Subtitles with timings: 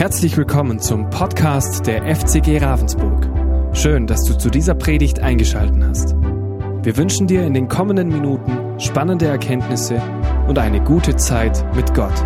[0.00, 3.76] Herzlich willkommen zum Podcast der FCG Ravensburg.
[3.76, 6.14] Schön, dass du zu dieser Predigt eingeschaltet hast.
[6.14, 10.00] Wir wünschen dir in den kommenden Minuten spannende Erkenntnisse
[10.48, 12.16] und eine gute Zeit mit Gott.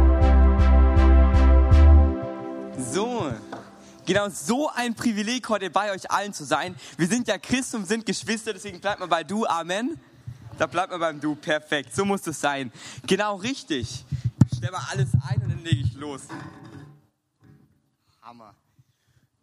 [2.78, 3.32] So,
[4.06, 6.76] genau so ein Privileg heute bei euch allen zu sein.
[6.96, 9.98] Wir sind ja Christen und sind Geschwister, deswegen bleibt mal bei du, Amen.
[10.58, 12.70] Da bleibt mal beim Du, perfekt, so muss es sein.
[13.08, 14.04] Genau richtig.
[14.52, 16.20] Ich stelle mal alles ein und dann lege ich los.
[18.24, 18.54] Hammer.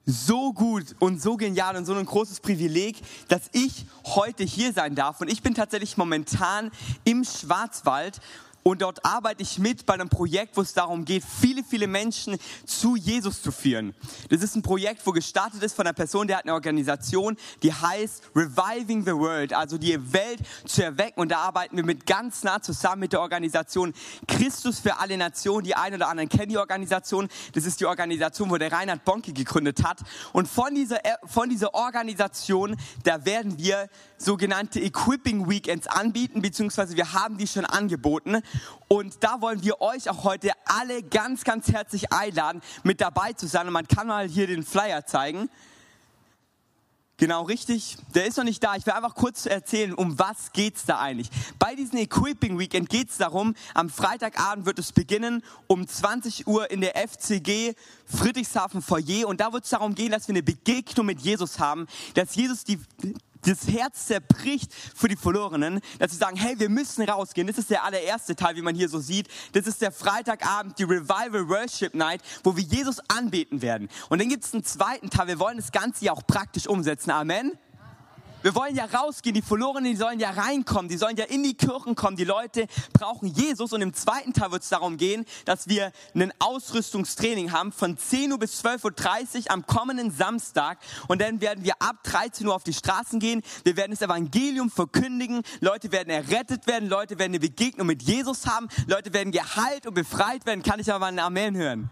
[0.08, 4.95] So gut und so genial und so ein großes Privileg, dass ich heute hier sein
[4.95, 5.21] darf.
[5.21, 6.71] Und ich bin tatsächlich momentan
[7.04, 8.20] im Schwarzwald
[8.64, 12.38] und dort arbeite ich mit bei einem Projekt, wo es darum geht, viele, viele Menschen
[12.66, 13.96] zu Jesus zu führen.
[14.30, 17.74] Das ist ein Projekt, wo gestartet ist von einer Person, der hat eine Organisation, die
[17.74, 21.22] heißt Reviving the World, also die Welt zu erwecken.
[21.22, 23.94] Und da arbeiten wir mit ganz nah zusammen mit der Organisation
[24.28, 25.64] Christus für alle Nationen.
[25.64, 27.28] Die einen oder anderen kennen die Organisation.
[27.54, 30.00] Das ist die Organisation, wo der Reinhard Bonke gegründet hat.
[30.34, 33.90] Und von dieser, von dieser Organisation, da werden wir
[34.24, 38.41] sogenannte Equipping Weekends anbieten, beziehungsweise wir haben die schon angeboten.
[38.88, 43.48] Und da wollen wir euch auch heute alle ganz, ganz herzlich einladen, mit dabei zu
[43.48, 43.68] sein.
[43.68, 45.50] Und man kann mal hier den Flyer zeigen.
[47.22, 47.98] Genau, richtig.
[48.16, 48.76] Der ist noch nicht da.
[48.76, 51.30] Ich will einfach kurz erzählen, um was geht's da eigentlich.
[51.60, 56.82] Bei diesem Equipping Weekend geht's darum, am Freitagabend wird es beginnen, um 20 Uhr in
[56.82, 57.76] der FCG
[58.06, 59.28] Friedrichshafen Foyer.
[59.28, 61.85] Und da wird es darum gehen, dass wir eine Begegnung mit Jesus haben,
[62.16, 62.80] dass Jesus die,
[63.44, 67.47] das Herz zerbricht für die Verlorenen, dass sie sagen, hey, wir müssen rausgehen.
[67.47, 69.28] Das ist der allererste Teil, wie man hier so sieht.
[69.53, 73.90] Das ist der Freitagabend, die Revival Worship Night, wo wir Jesus anbeten werden.
[74.09, 75.28] Und dann gibt es einen zweiten Teil.
[75.28, 77.12] Wir wollen das Ganze ja auch praktisch umsetzen.
[77.12, 77.58] Amen.
[78.44, 81.53] Wir wollen ja rausgehen, die Verlorenen, die sollen ja reinkommen, die sollen ja in die
[81.53, 82.18] Kirchen kommen.
[82.18, 86.34] Die Leute brauchen Jesus und im zweiten Teil wird es darum gehen, dass wir ein
[86.40, 91.74] Ausrüstungstraining haben von 10 Uhr bis 12.30 Uhr am kommenden Samstag und dann werden wir
[91.80, 93.44] ab 13 Uhr auf die Straßen gehen.
[93.64, 95.44] Wir werden das Evangelium verkündigen.
[95.59, 99.94] Leute werden errettet werden, Leute werden eine Begegnung mit Jesus haben, Leute werden geheilt und
[99.94, 100.63] befreit werden.
[100.63, 101.91] Kann ich aber ein Amen hören?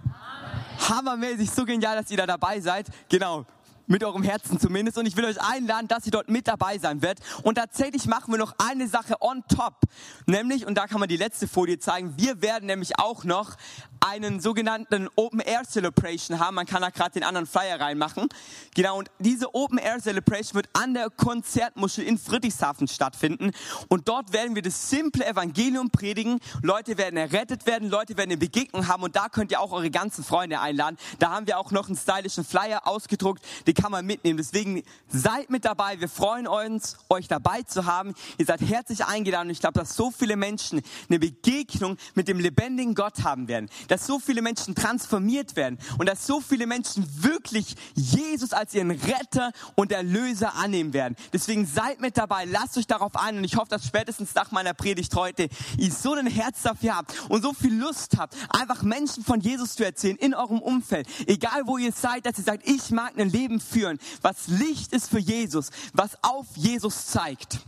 [0.89, 2.87] Hammermäßig, so genial, dass ihr da dabei seid.
[3.09, 3.45] Genau
[3.89, 4.97] mit eurem Herzen zumindest.
[4.97, 7.23] Und ich will euch einladen, dass ihr dort mit dabei sein werdet.
[7.43, 9.81] Und tatsächlich machen wir noch eine Sache on top.
[10.25, 13.57] Nämlich, und da kann man die letzte Folie zeigen, wir werden nämlich auch noch
[13.99, 16.55] einen sogenannten Open Air Celebration haben.
[16.55, 18.29] Man kann da gerade den anderen Flyer reinmachen.
[18.75, 23.51] Genau, und diese Open Air Celebration wird an der Konzertmuschel in Friedrichshafen stattfinden.
[23.89, 26.39] Und dort werden wir das simple Evangelium predigen.
[26.61, 29.03] Leute werden errettet werden, Leute werden eine Begegnung haben.
[29.03, 30.97] Und da könnt ihr auch eure ganzen Freunde einladen.
[31.19, 33.43] Da haben wir auch noch einen stylischen Flyer ausgedruckt.
[33.67, 34.37] Den kann man mitnehmen.
[34.37, 35.99] Deswegen seid mit dabei.
[35.99, 38.13] Wir freuen uns, euch dabei zu haben.
[38.37, 39.49] Ihr seid herzlich eingeladen.
[39.49, 43.69] Ich glaube, dass so viele Menschen eine Begegnung mit dem lebendigen Gott haben werden.
[43.87, 45.79] Dass so viele Menschen transformiert werden.
[45.97, 51.15] Und dass so viele Menschen wirklich Jesus als ihren Retter und Erlöser annehmen werden.
[51.31, 52.45] Deswegen seid mit dabei.
[52.45, 53.37] Lasst euch darauf ein.
[53.37, 55.47] Und ich hoffe, dass spätestens nach meiner Predigt heute
[55.77, 59.75] ihr so ein Herz dafür habt und so viel Lust habt, einfach Menschen von Jesus
[59.75, 61.07] zu erzählen in eurem Umfeld.
[61.27, 65.09] Egal wo ihr seid, dass ihr sagt, ich mag ein Leben führen, was Licht ist
[65.09, 67.59] für Jesus, was auf Jesus zeigt.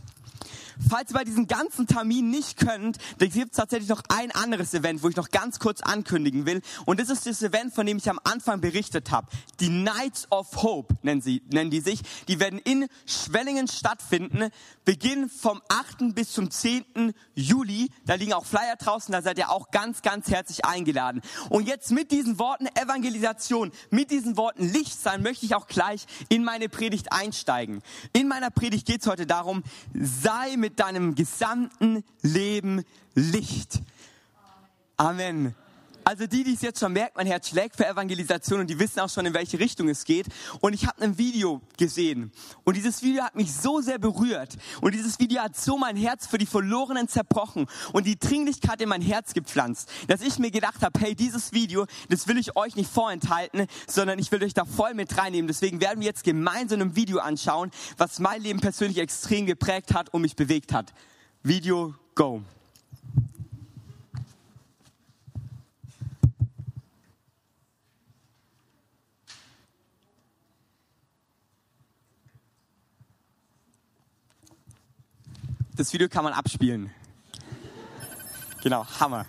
[0.88, 4.74] Falls ihr bei diesen ganzen Terminen nicht könnt, da gibt es tatsächlich noch ein anderes
[4.74, 6.62] Event, wo ich noch ganz kurz ankündigen will.
[6.86, 9.28] Und das ist das Event, von dem ich am Anfang berichtet habe.
[9.60, 12.00] Die Nights of Hope nennen, sie, nennen die sich.
[12.28, 14.50] Die werden in Schwellingen stattfinden.
[14.84, 16.14] Beginn vom 8.
[16.14, 17.12] bis zum 10.
[17.34, 17.90] Juli.
[18.06, 21.22] Da liegen auch Flyer draußen, da seid ihr auch ganz, ganz herzlich eingeladen.
[21.48, 26.06] Und jetzt mit diesen Worten Evangelisation, mit diesen Worten Licht sein, möchte ich auch gleich
[26.28, 27.82] in meine Predigt einsteigen.
[28.12, 29.62] In meiner Predigt geht es heute darum,
[29.94, 32.84] sei mit deinem gesamten Leben
[33.14, 33.82] Licht.
[34.96, 35.56] Amen.
[36.04, 39.00] Also die, die es jetzt schon merken, mein Herz schlägt für Evangelisation und die wissen
[39.00, 40.26] auch schon, in welche Richtung es geht.
[40.60, 42.32] Und ich habe ein Video gesehen
[42.64, 46.26] und dieses Video hat mich so sehr berührt und dieses Video hat so mein Herz
[46.26, 50.82] für die Verlorenen zerbrochen und die Dringlichkeit in mein Herz gepflanzt, dass ich mir gedacht
[50.82, 54.64] habe, hey, dieses Video, das will ich euch nicht vorenthalten, sondern ich will euch da
[54.64, 55.46] voll mit reinnehmen.
[55.46, 60.12] Deswegen werden wir jetzt gemeinsam ein Video anschauen, was mein Leben persönlich extrem geprägt hat
[60.12, 60.92] und mich bewegt hat.
[61.42, 62.42] Video, go.
[75.82, 76.92] Das Video kann man abspielen.
[78.62, 79.26] Genau, Hammer.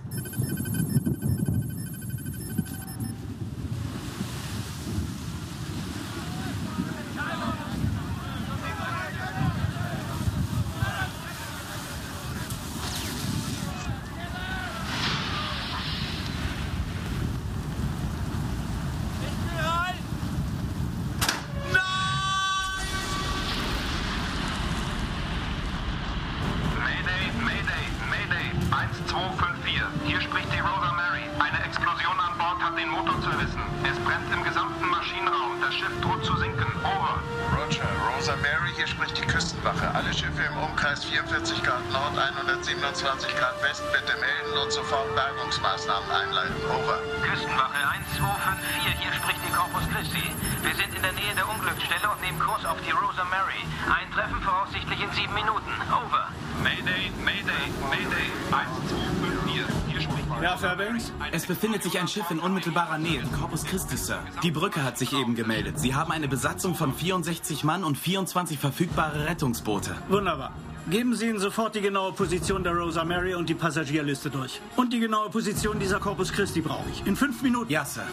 [62.14, 64.20] Schiff in unmittelbarer Nähe, Corpus Christi, Sir.
[64.44, 65.80] Die Brücke hat sich eben gemeldet.
[65.80, 69.96] Sie haben eine Besatzung von 64 Mann und 24 verfügbare Rettungsboote.
[70.10, 70.52] Wunderbar.
[70.88, 74.62] Geben Sie Ihnen sofort die genaue Position der Rosa Mary und die Passagierliste durch.
[74.76, 77.04] Und die genaue Position dieser Corpus Christi brauche ich.
[77.08, 77.72] In fünf Minuten.
[77.72, 78.06] Ja, Sir.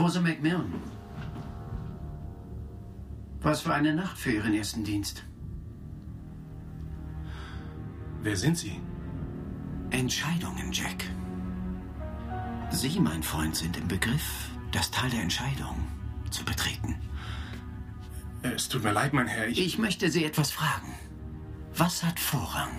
[0.00, 0.72] Matrose McMillan.
[3.42, 5.24] Was für eine Nacht für Ihren ersten Dienst.
[8.22, 8.80] Wer sind Sie?
[9.90, 11.04] Entscheidungen, Jack.
[12.70, 15.76] Sie, mein Freund, sind im Begriff, das Tal der Entscheidung
[16.30, 16.96] zu betreten.
[18.40, 19.48] Es tut mir leid, mein Herr.
[19.48, 20.94] Ich, Ich möchte Sie etwas fragen.
[21.76, 22.70] Was hat Vorrang?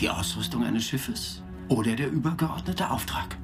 [0.00, 3.36] Die Ausrüstung eines Schiffes oder der übergeordnete Auftrag?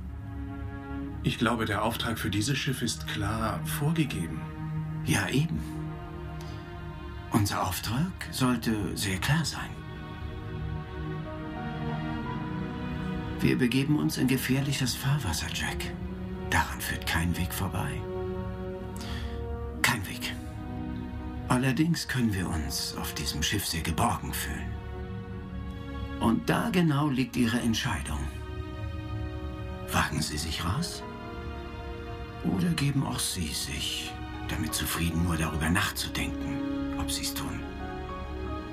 [1.25, 4.41] Ich glaube, der Auftrag für dieses Schiff ist klar vorgegeben.
[5.07, 5.59] Ja, eben.
[7.33, 9.71] Unser Auftrag sollte sehr klar sein.
[13.41, 15.93] Wir begeben uns in gefährliches Fahrwasser, Jack.
[16.51, 17.91] Daran führt kein Weg vorbei.
[19.83, 20.33] Kein Weg.
[21.49, 24.73] Allerdings können wir uns auf diesem Schiff sehr geborgen fühlen.
[26.21, 28.21] Und da genau liegt Ihre Entscheidung.
[29.91, 31.03] Wagen Sie sich raus?
[32.45, 34.13] Oder geben auch Sie sich
[34.49, 37.61] damit zufrieden, nur darüber nachzudenken, ob Sie es tun?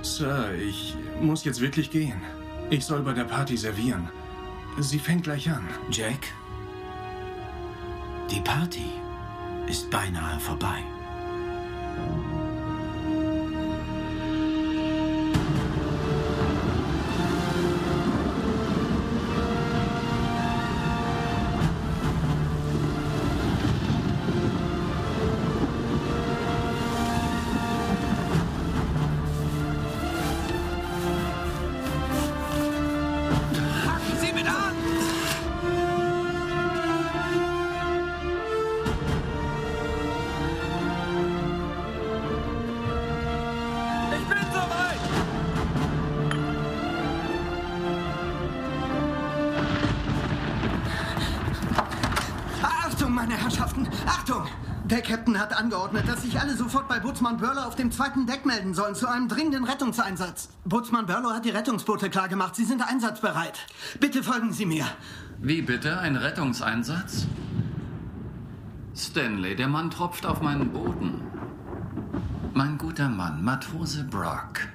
[0.02, 2.22] Sir, ich muss jetzt wirklich gehen.
[2.70, 4.10] Ich soll bei der Party servieren.
[4.80, 5.68] Sie fängt gleich an.
[5.92, 6.28] Jack,
[8.32, 8.86] die Party
[9.68, 10.84] ist beinahe vorbei.
[55.72, 59.08] Angeordnet, dass sich alle sofort bei Bootsmann Burlow auf dem zweiten Deck melden sollen zu
[59.08, 60.50] einem dringenden Rettungseinsatz.
[60.66, 62.58] Bootsmann Burlow hat die Rettungsboote klargemacht.
[62.58, 63.58] Sie sind einsatzbereit.
[64.02, 64.86] Bitte folgen Sie mir.
[65.40, 65.98] Wie bitte?
[65.98, 67.26] Ein Rettungseinsatz?
[68.94, 71.22] Stanley, der Mann tropft auf meinen Boden.
[72.54, 74.68] Mein guter Mann, Matrose Brock.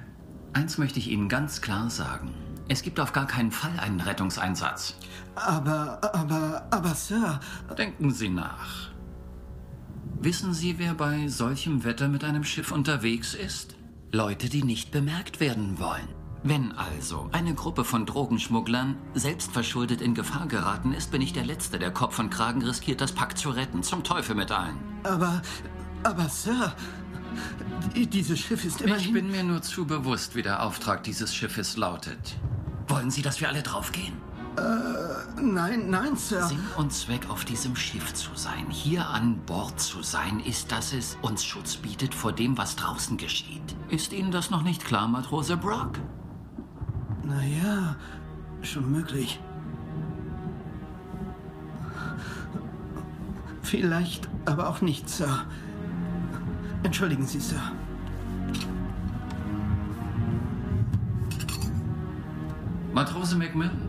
[0.53, 2.33] Eins möchte ich Ihnen ganz klar sagen.
[2.69, 4.95] Es gibt auf gar keinen Fall einen Rettungseinsatz.
[5.35, 7.39] Aber, aber, aber, Sir.
[7.77, 8.96] Denken Sie nach.
[10.19, 13.75] Wissen Sie, wer bei solchem Wetter mit einem Schiff unterwegs ist?
[14.11, 16.07] Leute, die nicht bemerkt werden wollen.
[16.43, 21.77] Wenn also eine Gruppe von Drogenschmugglern selbstverschuldet in Gefahr geraten ist, bin ich der Letzte,
[21.79, 23.83] der Kopf und Kragen riskiert, das Pack zu retten.
[23.83, 24.77] Zum Teufel mit allen.
[25.03, 25.41] Aber,
[26.03, 26.73] aber, Sir.
[27.95, 29.05] die- Dieses Schiff ist immerhin.
[29.07, 32.37] Ich bin mir nur zu bewusst, wie der Auftrag dieses Schiffes lautet.
[32.87, 34.13] Wollen Sie, dass wir alle draufgehen?
[35.39, 36.43] Nein, nein, Sir.
[36.43, 40.93] Sinn und Zweck auf diesem Schiff zu sein, hier an Bord zu sein, ist, dass
[40.93, 43.75] es uns Schutz bietet vor dem, was draußen geschieht.
[43.89, 45.99] Ist Ihnen das noch nicht klar, Matrose Brock?
[47.23, 47.95] Naja,
[48.61, 49.39] schon möglich.
[53.61, 55.45] Vielleicht, aber auch nicht, Sir.
[56.83, 57.61] Entschuldigen Sie, Sir.
[62.93, 63.86] Matrose Macmillan,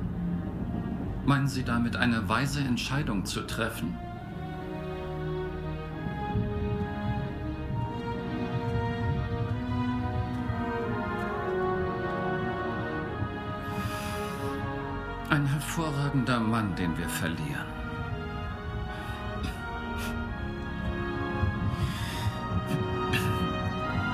[1.29, 3.99] meinen Sie damit eine weise Entscheidung zu treffen?
[15.29, 17.67] Ein hervorragender Mann, den wir verlieren.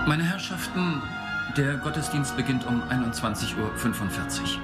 [0.08, 1.00] Meine Herrschaften,
[1.56, 4.63] der Gottesdienst beginnt um 21.45 Uhr.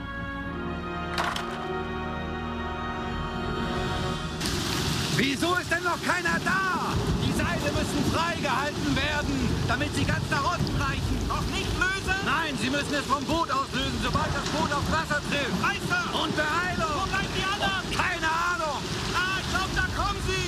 [5.20, 6.96] Wieso ist denn noch keiner da?
[7.20, 7.60] Die seid
[8.08, 9.36] freigehalten werden,
[9.68, 11.16] damit sie ganz nach unten reichen.
[11.28, 12.16] Noch nicht lösen?
[12.24, 15.60] Nein, Sie müssen es vom Boot auslösen, sobald das Boot auf Wasser trifft.
[15.60, 16.00] Meister!
[16.16, 17.04] Und Beeilung!
[17.04, 17.84] Wo bleiben die anderen?
[17.92, 18.80] Keine Ahnung!
[19.12, 20.46] Ah, ich glaube, da kommen sie!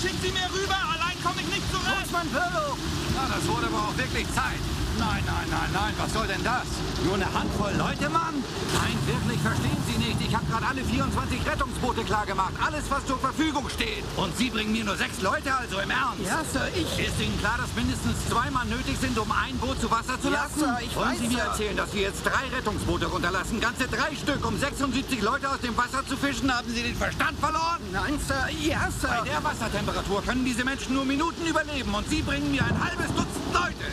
[0.00, 2.08] Schickt sie mir rüber, allein komme ich nicht zurecht!
[2.08, 2.72] Bootsmann Pirlo!
[3.12, 4.75] Na, das wurde aber auch wirklich Zeit.
[4.98, 6.64] Nein, nein, nein, nein, was soll denn das?
[7.04, 8.34] Nur eine Handvoll Leute, Mann?
[8.72, 10.20] Nein, wirklich, verstehen Sie nicht.
[10.26, 12.54] Ich habe gerade alle 24 Rettungsboote klargemacht.
[12.64, 14.04] Alles, was zur Verfügung steht.
[14.16, 16.24] Und Sie bringen mir nur sechs Leute, also im Ernst?
[16.24, 16.88] Ja, Sir, ich...
[17.06, 20.28] Ist Ihnen klar, dass mindestens zwei Mann nötig sind, um ein Boot zu Wasser zu
[20.30, 20.60] Ja, lassen?
[20.60, 21.44] Sir, ich Wollen weiß, Sie mir Sir.
[21.44, 23.60] erzählen, dass wir jetzt drei Rettungsboote runterlassen?
[23.60, 26.50] Ganze drei Stück, um 76 Leute aus dem Wasser zu fischen?
[26.50, 27.80] Haben Sie den Verstand verloren?
[27.92, 29.08] Nein, Sir, ja, Sir.
[29.08, 33.08] Bei der Wassertemperatur können diese Menschen nur Minuten überleben und Sie bringen mir ein halbes
[33.08, 33.84] Dutzend Leute.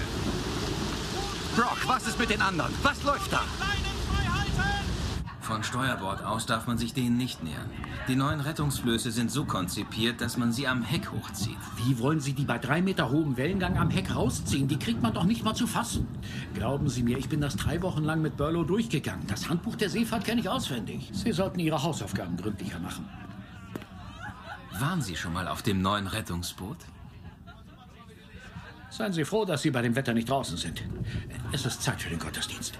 [1.55, 2.73] Brock, was ist mit den anderen?
[2.81, 3.41] Was läuft da?
[5.41, 7.69] Von Steuerbord aus darf man sich denen nicht nähern.
[8.07, 11.57] Die neuen Rettungsflöße sind so konzipiert, dass man sie am Heck hochzieht.
[11.77, 14.67] Wie wollen Sie die bei drei Meter hohem Wellengang am Heck rausziehen?
[14.67, 16.07] Die kriegt man doch nicht mal zu fassen.
[16.55, 19.27] Glauben Sie mir, ich bin das drei Wochen lang mit Burlow durchgegangen.
[19.27, 21.11] Das Handbuch der Seefahrt kenne ich auswendig.
[21.13, 23.07] Sie sollten Ihre Hausaufgaben gründlicher machen.
[24.79, 26.77] Waren Sie schon mal auf dem neuen Rettungsboot?
[28.95, 30.83] Seien Sie froh, dass Sie bei dem Wetter nicht draußen sind.
[31.51, 32.77] Es ist Zeit für den Gottesdienst.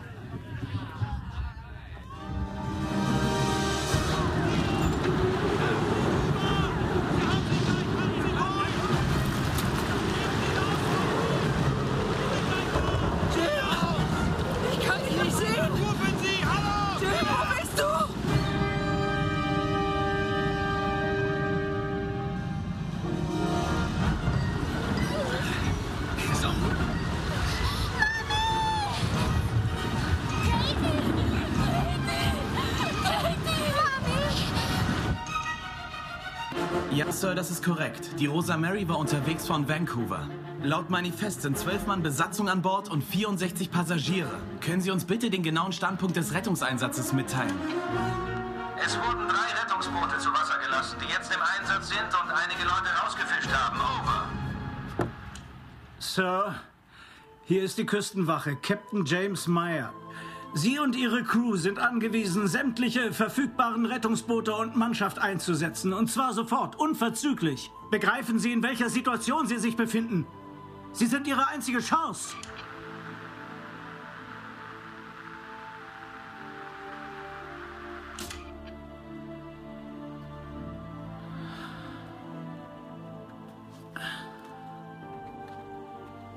[37.63, 38.09] Ist korrekt.
[38.19, 40.27] Die Rosa Mary war unterwegs von Vancouver.
[40.63, 44.31] Laut Manifest sind zwölf Mann Besatzung an Bord und 64 Passagiere.
[44.61, 47.53] Können Sie uns bitte den genauen Standpunkt des Rettungseinsatzes mitteilen?
[48.85, 52.89] Es wurden drei Rettungsboote zu Wasser gelassen, die jetzt im Einsatz sind und einige Leute
[53.01, 53.79] rausgefischt haben.
[53.79, 54.27] Over.
[55.99, 56.55] Sir,
[57.45, 59.93] hier ist die Küstenwache, Captain James Meyer.
[60.55, 65.93] Sie und Ihre Crew sind angewiesen, sämtliche verfügbaren Rettungsboote und Mannschaft einzusetzen.
[65.93, 67.71] Und zwar sofort, unverzüglich.
[67.89, 70.27] Begreifen Sie, in welcher Situation Sie sich befinden.
[70.91, 72.35] Sie sind Ihre einzige Chance.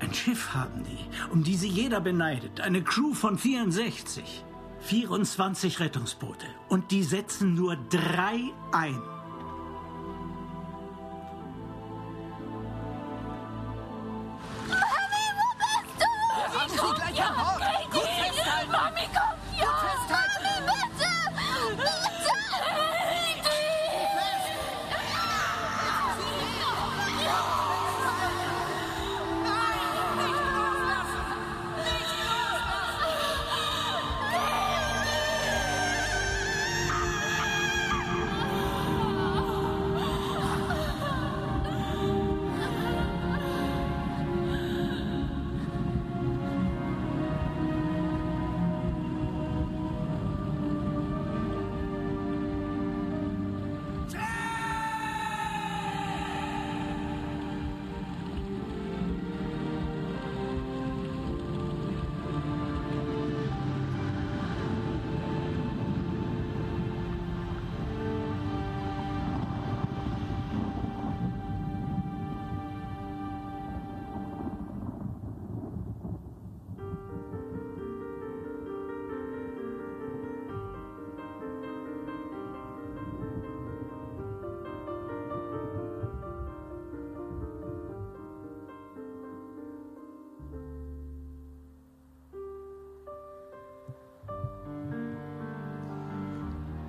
[0.07, 2.61] Ein Schiff haben die, um die sie jeder beneidet.
[2.61, 4.45] Eine Crew von 64.
[4.79, 6.45] 24 Rettungsboote.
[6.69, 8.39] Und die setzen nur drei
[8.71, 9.01] ein.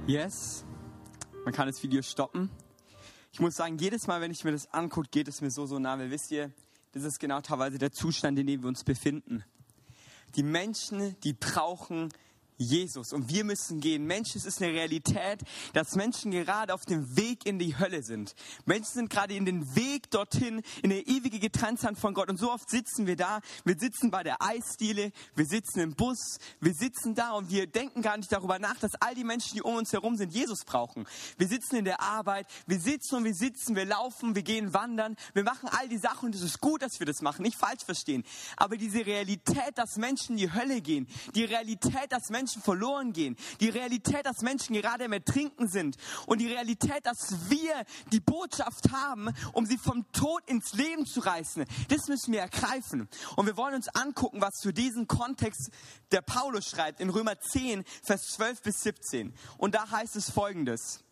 [0.09, 0.65] Yes.
[1.45, 2.49] Man kann das Video stoppen.
[3.31, 5.79] Ich muss sagen, jedes Mal, wenn ich mir das angucke, geht es mir so, so
[5.79, 5.99] nah.
[5.99, 6.51] Weil wisst ihr,
[6.93, 9.45] das ist genau teilweise der Zustand, in dem wir uns befinden.
[10.35, 12.09] Die Menschen, die brauchen
[12.59, 14.05] Jesus und wir müssen gehen.
[14.05, 15.41] Mensch, es ist eine Realität,
[15.73, 18.35] dass Menschen gerade auf dem Weg in die Hölle sind.
[18.67, 22.29] Menschen sind gerade in den Weg dorthin, in eine ewige Getrenntheit von Gott.
[22.29, 26.39] Und so oft sitzen wir da, wir sitzen bei der Eisdiele, wir sitzen im Bus,
[26.61, 29.63] wir sitzen da und wir denken gar nicht darüber nach, dass all die Menschen, die
[29.63, 31.07] um uns herum sind, Jesus brauchen.
[31.37, 35.17] Wir sitzen in der Arbeit, wir sitzen und wir sitzen, wir laufen, wir gehen wandern,
[35.33, 37.85] wir machen all die Sachen und es ist gut, dass wir das machen, nicht falsch
[37.85, 38.25] verstehen.
[38.57, 43.13] Aber diese Realität, dass Menschen in die Hölle gehen, die Realität, dass Menschen Menschen verloren
[43.13, 43.37] gehen.
[43.61, 45.97] Die Realität, dass Menschen gerade im Ertrinken sind.
[46.27, 51.21] Und die Realität, dass wir die Botschaft haben, um sie vom Tod ins Leben zu
[51.21, 51.65] reißen.
[51.89, 53.09] Das müssen wir ergreifen.
[53.37, 55.71] Und wir wollen uns angucken, was zu diesem Kontext
[56.11, 59.35] der Paulus schreibt in Römer 10, Vers 12 bis 17.
[59.59, 61.05] Und da heißt es folgendes.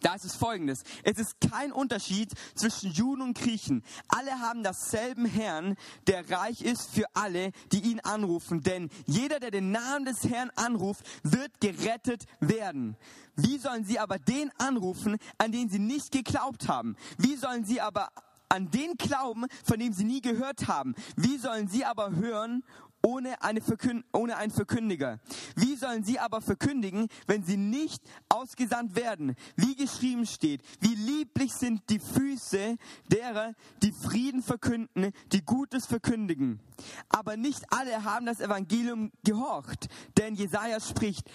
[0.00, 0.82] Da ist es folgendes.
[1.02, 3.82] Es ist kein Unterschied zwischen Juden und Griechen.
[4.08, 5.76] Alle haben dasselben Herrn,
[6.06, 8.62] der reich ist für alle, die ihn anrufen.
[8.62, 12.96] Denn jeder, der den Namen des Herrn anruft, wird gerettet werden.
[13.36, 16.96] Wie sollen sie aber den anrufen, an den sie nicht geglaubt haben?
[17.18, 18.08] Wie sollen sie aber
[18.48, 20.94] an den glauben, von dem sie nie gehört haben?
[21.16, 22.64] Wie sollen sie aber hören
[23.02, 25.20] ohne, eine Verkünd ohne einen Verkündiger.
[25.56, 29.36] Wie sollen sie aber verkündigen, wenn sie nicht ausgesandt werden?
[29.56, 32.76] Wie geschrieben steht, wie lieblich sind die Füße
[33.08, 36.60] derer, die Frieden verkünden, die Gutes verkündigen.
[37.08, 39.88] Aber nicht alle haben das Evangelium gehorcht,
[40.18, 41.30] denn Jesaja spricht,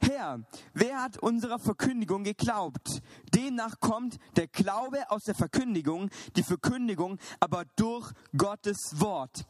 [0.00, 0.40] Herr,
[0.72, 3.02] wer hat unserer Verkündigung geglaubt?
[3.34, 9.44] Demnach kommt der Glaube aus der Verkündigung, die Verkündigung aber durch Gottes Wort.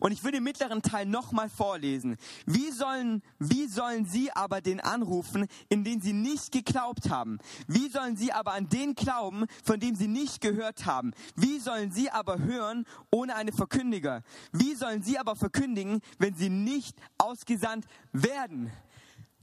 [0.00, 2.16] Und ich will den mittleren Teil nochmal vorlesen.
[2.46, 7.38] Wie sollen, wie sollen sie aber den anrufen, in den sie nicht geglaubt haben?
[7.66, 11.12] Wie sollen sie aber an den glauben, von dem sie nicht gehört haben?
[11.34, 14.22] Wie sollen sie aber hören ohne eine Verkündiger?
[14.52, 18.70] Wie sollen sie aber verkündigen, wenn sie nicht ausgesandt werden?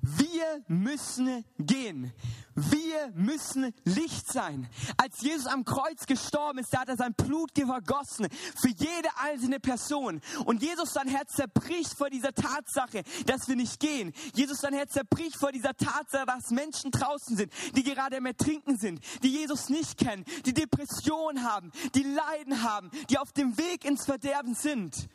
[0.01, 2.11] Wir müssen gehen.
[2.55, 4.67] Wir müssen Licht sein.
[4.97, 8.27] Als Jesus am Kreuz gestorben ist, da hat er sein Blut vergossen
[8.59, 10.21] für jede einzelne Person.
[10.45, 14.11] Und Jesus sein Herz zerbricht vor dieser Tatsache, dass wir nicht gehen.
[14.33, 18.77] Jesus sein Herz zerbricht vor dieser Tatsache, dass Menschen draußen sind, die gerade im Ertrinken
[18.77, 23.85] sind, die Jesus nicht kennen, die Depression haben, die Leiden haben, die auf dem Weg
[23.85, 25.07] ins Verderben sind.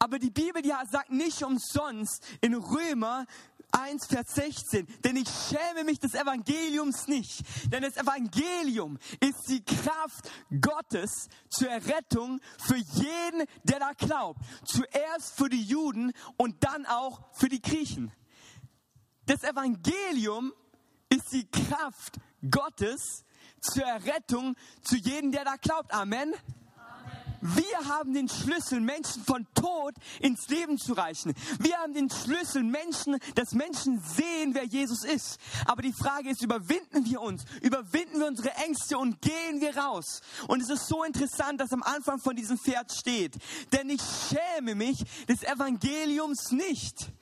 [0.00, 3.26] Aber die Bibel, die sagt nicht umsonst in Römer
[3.72, 4.86] 1, Vers 16.
[5.04, 7.42] Denn ich schäme mich des Evangeliums nicht.
[7.72, 14.40] Denn das Evangelium ist die Kraft Gottes zur Errettung für jeden, der da glaubt.
[14.64, 18.12] Zuerst für die Juden und dann auch für die Griechen.
[19.26, 20.52] Das Evangelium
[21.10, 22.18] ist die Kraft
[22.50, 23.24] Gottes
[23.60, 25.92] zur Errettung zu jedem, der da glaubt.
[25.92, 26.34] Amen.
[27.40, 31.34] Wir haben den Schlüssel, Menschen von Tod ins Leben zu reichen.
[31.60, 35.38] Wir haben den Schlüssel, Menschen, dass Menschen sehen, wer Jesus ist.
[35.66, 37.44] Aber die Frage ist, überwinden wir uns?
[37.62, 40.20] Überwinden wir unsere Ängste und gehen wir raus?
[40.48, 43.36] Und es ist so interessant, dass am Anfang von diesem Pferd steht.
[43.72, 44.98] Denn ich schäme mich
[45.28, 47.12] des Evangeliums nicht.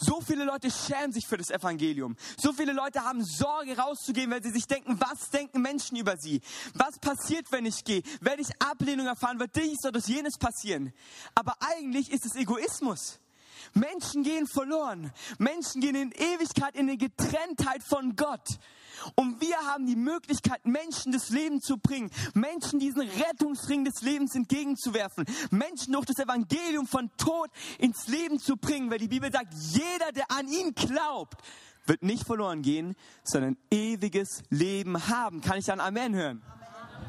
[0.00, 2.16] So viele Leute schämen sich für das Evangelium.
[2.36, 6.40] So viele Leute haben Sorge rauszugehen, weil sie sich denken, was denken Menschen über sie?
[6.74, 8.02] Was passiert, wenn ich gehe?
[8.20, 9.40] Werde ich Ablehnung erfahren?
[9.40, 10.92] Wird dies oder jenes passieren?
[11.34, 13.18] Aber eigentlich ist es Egoismus.
[13.74, 15.12] Menschen gehen verloren.
[15.38, 18.58] Menschen gehen in Ewigkeit in die Getrenntheit von Gott.
[19.14, 24.34] Und wir haben die Möglichkeit, Menschen das Leben zu bringen, Menschen diesen Rettungsring des Lebens
[24.34, 29.52] entgegenzuwerfen, Menschen durch das Evangelium von Tod ins Leben zu bringen, weil die Bibel sagt,
[29.72, 31.42] jeder, der an ihn glaubt,
[31.86, 35.40] wird nicht verloren gehen, sondern ewiges Leben haben.
[35.40, 36.42] Kann ich dann Amen hören?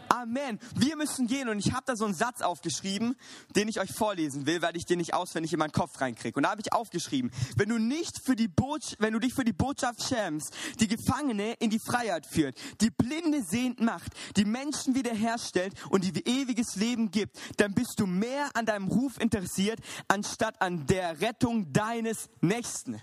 [0.09, 0.59] Amen.
[0.75, 1.49] Wir müssen gehen.
[1.49, 3.15] Und ich habe da so einen Satz aufgeschrieben,
[3.55, 6.35] den ich euch vorlesen will, weil ich den nicht auswendig in meinen Kopf reinkriege.
[6.35, 9.43] Und da habe ich aufgeschrieben, wenn du nicht für die Botschaft, wenn du dich für
[9.43, 14.95] die Botschaft schämst, die Gefangene in die Freiheit führt, die Blinde sehend macht, die Menschen
[14.95, 20.61] wiederherstellt und die ewiges Leben gibt, dann bist du mehr an deinem Ruf interessiert, anstatt
[20.61, 23.01] an der Rettung deines Nächsten.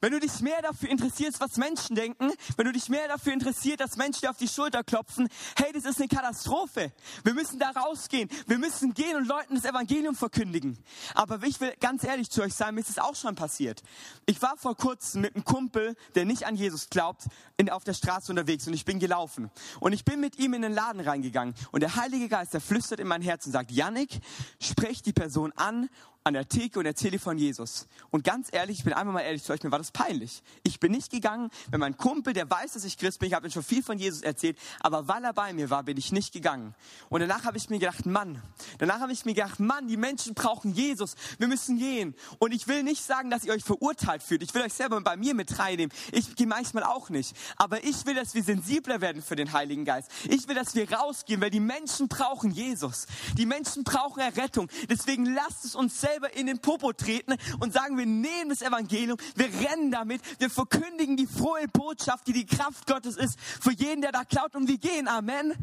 [0.00, 3.80] Wenn du dich mehr dafür interessierst, was Menschen denken, wenn du dich mehr dafür interessiert,
[3.80, 6.92] dass Menschen dir auf die Schulter klopfen, hey, das ist eine Katastrophe.
[7.24, 8.28] Wir müssen da rausgehen.
[8.46, 10.76] Wir müssen gehen und Leuten das Evangelium verkündigen.
[11.14, 13.82] Aber ich will ganz ehrlich zu euch sein, mir ist es auch schon passiert.
[14.26, 17.24] Ich war vor kurzem mit einem Kumpel, der nicht an Jesus glaubt,
[17.56, 19.50] in, auf der Straße unterwegs und ich bin gelaufen.
[19.80, 23.00] Und ich bin mit ihm in den Laden reingegangen und der Heilige Geist, der flüstert
[23.00, 24.20] in mein Herz und sagt, Yannick,
[24.60, 25.88] sprech die Person an
[26.26, 27.86] an der Theke und erzähle von Jesus.
[28.10, 30.42] Und ganz ehrlich, ich bin einmal mal ehrlich zu euch, mir war das peinlich.
[30.64, 33.46] Ich bin nicht gegangen, wenn mein Kumpel, der weiß, dass ich Christ bin, ich habe
[33.46, 36.32] ihm schon viel von Jesus erzählt, aber weil er bei mir war, bin ich nicht
[36.32, 36.74] gegangen.
[37.10, 38.42] Und danach habe ich mir gedacht, Mann,
[38.78, 42.16] danach habe ich mir gedacht, Mann, die Menschen brauchen Jesus, wir müssen gehen.
[42.40, 44.42] Und ich will nicht sagen, dass ihr euch verurteilt fühlt.
[44.42, 45.94] Ich will euch selber bei mir mit reinnehmen.
[46.10, 47.36] Ich gehe manchmal auch nicht.
[47.56, 50.10] Aber ich will, dass wir sensibler werden für den Heiligen Geist.
[50.28, 53.06] Ich will, dass wir rausgehen, weil die Menschen brauchen Jesus.
[53.38, 54.68] Die Menschen brauchen Errettung.
[54.90, 59.18] Deswegen lasst es uns selber in den Popo treten und sagen, wir nehmen das Evangelium,
[59.34, 64.00] wir rennen damit, wir verkündigen die frohe Botschaft, die die Kraft Gottes ist für jeden,
[64.00, 65.08] der da klaut und wir gehen.
[65.08, 65.54] Amen.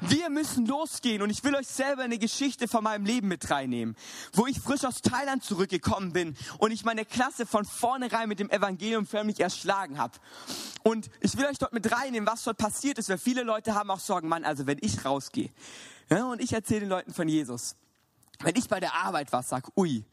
[0.00, 3.96] Wir müssen losgehen und ich will euch selber eine Geschichte von meinem Leben mit reinnehmen,
[4.34, 8.50] wo ich frisch aus Thailand zurückgekommen bin und ich meine Klasse von vornherein mit dem
[8.50, 10.18] Evangelium förmlich erschlagen habe.
[10.82, 13.90] Und ich will euch dort mit reinnehmen, was dort passiert ist, weil viele Leute haben
[13.90, 15.50] auch Sorgen, Mann, also wenn ich rausgehe
[16.10, 17.76] ja, und ich erzähle den Leuten von Jesus,
[18.40, 20.04] wenn ich bei der Arbeit was sage, ui,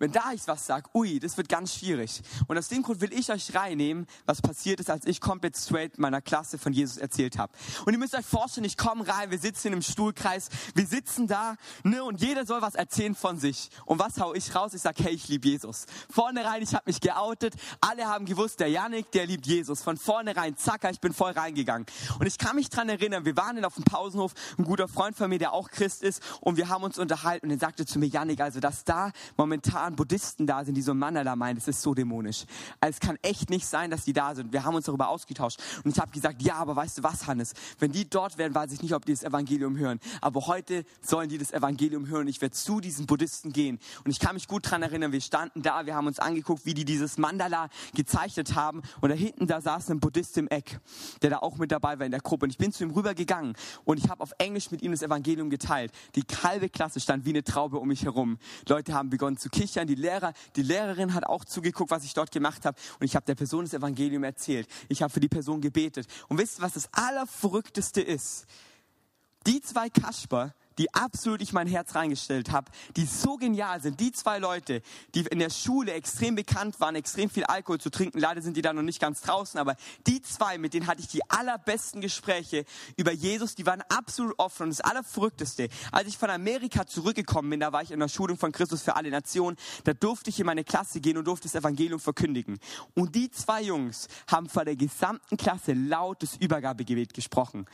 [0.00, 2.22] wenn da ich was sage, ui, das wird ganz schwierig.
[2.48, 5.98] Und aus dem Grund will ich euch reinnehmen, was passiert ist, als ich komplett straight
[5.98, 7.52] meiner Klasse von Jesus erzählt habe.
[7.84, 11.54] Und ihr müsst euch vorstellen, ich komme rein, wir sitzen im Stuhlkreis, wir sitzen da,
[11.84, 13.70] ne, und jeder soll was erzählen von sich.
[13.84, 14.72] Und was hau ich raus?
[14.74, 15.84] Ich sag, hey, ich liebe Jesus.
[16.08, 19.82] Vorne rein, ich habe mich geoutet, alle haben gewusst, der Yannick, der liebt Jesus.
[19.82, 21.86] Von vornherein, zacker, ich bin voll reingegangen.
[22.18, 25.28] Und ich kann mich dran erinnern, wir waren auf dem Pausenhof, ein guter Freund von
[25.28, 28.06] mir, der auch Christ ist, und wir haben uns unterhalten und er sagte zu mir,
[28.06, 31.94] Yannick, also dass da momentan Buddhisten da sind, die so Mandala meinen, das ist so
[31.94, 32.44] dämonisch.
[32.80, 34.52] Also es kann echt nicht sein, dass die da sind.
[34.52, 37.54] Wir haben uns darüber ausgetauscht und ich habe gesagt, ja, aber weißt du was, Hannes,
[37.78, 40.00] wenn die dort wären, weiß ich nicht, ob die das Evangelium hören.
[40.20, 42.28] Aber heute sollen die das Evangelium hören.
[42.28, 43.78] Ich werde zu diesen Buddhisten gehen.
[44.04, 46.74] Und ich kann mich gut dran erinnern, wir standen da, wir haben uns angeguckt, wie
[46.74, 50.80] die dieses Mandala gezeichnet haben und da hinten, da saß ein Buddhist im Eck,
[51.22, 52.44] der da auch mit dabei war in der Gruppe.
[52.44, 55.50] Und ich bin zu ihm rübergegangen und ich habe auf Englisch mit ihm das Evangelium
[55.50, 55.92] geteilt.
[56.14, 58.38] Die halbe Klasse stand wie eine Traube um mich herum.
[58.68, 62.14] Leute haben begonnen zu kichern, die Lehrer Lehrer, die Lehrerin hat auch zugeguckt, was ich
[62.14, 62.78] dort gemacht habe.
[62.98, 64.68] Und ich habe der Person das Evangelium erzählt.
[64.88, 66.06] Ich habe für die Person gebetet.
[66.28, 68.46] Und wisst ihr, was das Allerverrückteste ist?
[69.46, 74.00] Die zwei Kasper, die absolut ich mein Herz reingestellt habe, die so genial sind.
[74.00, 74.80] Die zwei Leute,
[75.14, 78.18] die in der Schule extrem bekannt waren, extrem viel Alkohol zu trinken.
[78.18, 81.08] Leider sind die da noch nicht ganz draußen, aber die zwei, mit denen hatte ich
[81.08, 82.64] die allerbesten Gespräche
[82.96, 83.54] über Jesus.
[83.54, 84.62] Die waren absolut offen.
[84.62, 88.38] Und das Allerverrückteste, als ich von Amerika zurückgekommen bin, da war ich in der Schulung
[88.38, 91.56] von Christus für alle Nationen, da durfte ich in meine Klasse gehen und durfte das
[91.56, 92.58] Evangelium verkündigen.
[92.94, 97.66] Und die zwei Jungs haben vor der gesamten Klasse laut das Übergabegebet gesprochen.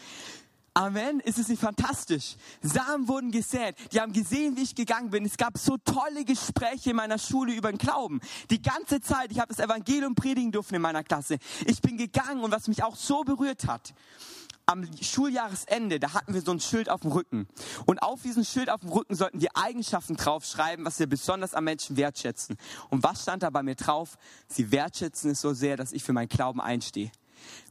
[0.77, 1.21] Amen.
[1.21, 2.37] Ist es nicht fantastisch?
[2.61, 3.77] Samen wurden gesät.
[3.93, 5.25] Die haben gesehen, wie ich gegangen bin.
[5.25, 8.21] Es gab so tolle Gespräche in meiner Schule über den Glauben.
[8.51, 9.33] Die ganze Zeit.
[9.33, 11.39] Ich habe das Evangelium predigen dürfen in meiner Klasse.
[11.65, 13.95] Ich bin gegangen und was mich auch so berührt hat.
[14.67, 17.49] Am Schuljahresende, da hatten wir so ein Schild auf dem Rücken.
[17.87, 21.65] Und auf diesem Schild auf dem Rücken sollten wir Eigenschaften draufschreiben, was wir besonders am
[21.65, 22.59] Menschen wertschätzen.
[22.91, 24.19] Und was stand da bei mir drauf?
[24.47, 27.11] Sie wertschätzen es so sehr, dass ich für meinen Glauben einstehe.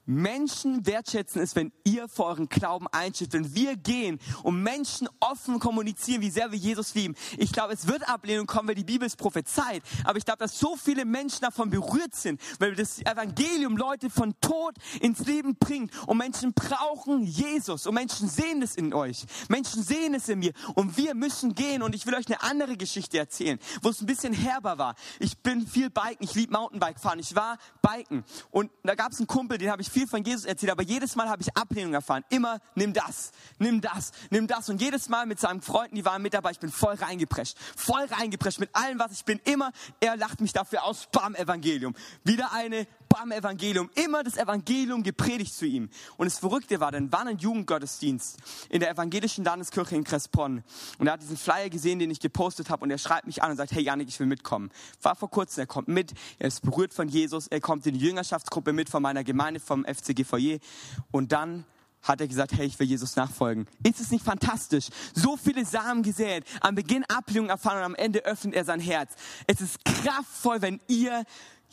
[0.05, 5.59] Menschen wertschätzen es, wenn ihr vor euren Glauben einsteht, wenn wir gehen und Menschen offen
[5.59, 7.15] kommunizieren, wie sehr wir Jesus lieben.
[7.37, 9.81] Ich glaube, es wird Ablehnung kommen, weil die Bibel es prophezeit.
[10.03, 14.39] Aber ich glaube, dass so viele Menschen davon berührt sind, weil das Evangelium Leute von
[14.41, 15.91] Tod ins Leben bringt.
[16.07, 17.87] Und Menschen brauchen Jesus.
[17.87, 19.25] Und Menschen sehen es in euch.
[19.49, 20.53] Menschen sehen es in mir.
[20.75, 21.81] Und wir müssen gehen.
[21.81, 24.95] Und ich will euch eine andere Geschichte erzählen, wo es ein bisschen herber war.
[25.19, 26.17] Ich bin viel Biken.
[26.19, 27.19] Ich liebe Mountainbike fahren.
[27.19, 28.23] Ich war Biken.
[28.51, 31.15] Und da gab es einen Kumpel, den habe ich viel von Jesus erzählt, aber jedes
[31.15, 32.25] Mal habe ich Ablehnung erfahren.
[32.29, 34.67] Immer, nimm das, nimm das, nimm das.
[34.67, 38.03] Und jedes Mal mit seinen Freunden, die waren mit dabei, ich bin voll reingeprescht, voll
[38.03, 39.39] reingeprescht mit allem, was ich bin.
[39.45, 41.95] Immer, er lacht mich dafür aus, bam, Evangelium.
[42.25, 43.89] Wieder eine, bam, Evangelium.
[43.95, 45.89] Immer das Evangelium gepredigt zu ihm.
[46.17, 48.37] Und das Verrückte war, dann war ein Jugendgottesdienst
[48.69, 50.63] in der evangelischen Landeskirche in Crespon.
[50.97, 53.51] Und er hat diesen Flyer gesehen, den ich gepostet habe, und er schreibt mich an
[53.51, 54.69] und sagt, hey Janik, ich will mitkommen.
[55.01, 58.05] War vor kurzem, er kommt mit, er ist berührt von Jesus, er kommt in die
[58.05, 60.59] Jüngerschaftsgruppe mit von meiner Gemeinde, vom FCG Foyer.
[61.11, 61.63] Und dann
[62.01, 63.65] hat er gesagt, hey, ich will Jesus nachfolgen.
[63.83, 64.89] Ist es nicht fantastisch?
[65.13, 69.13] So viele Samen gesät, am Beginn Ablehnung erfahren und am Ende öffnet er sein Herz.
[69.47, 71.23] Es ist kraftvoll, wenn ihr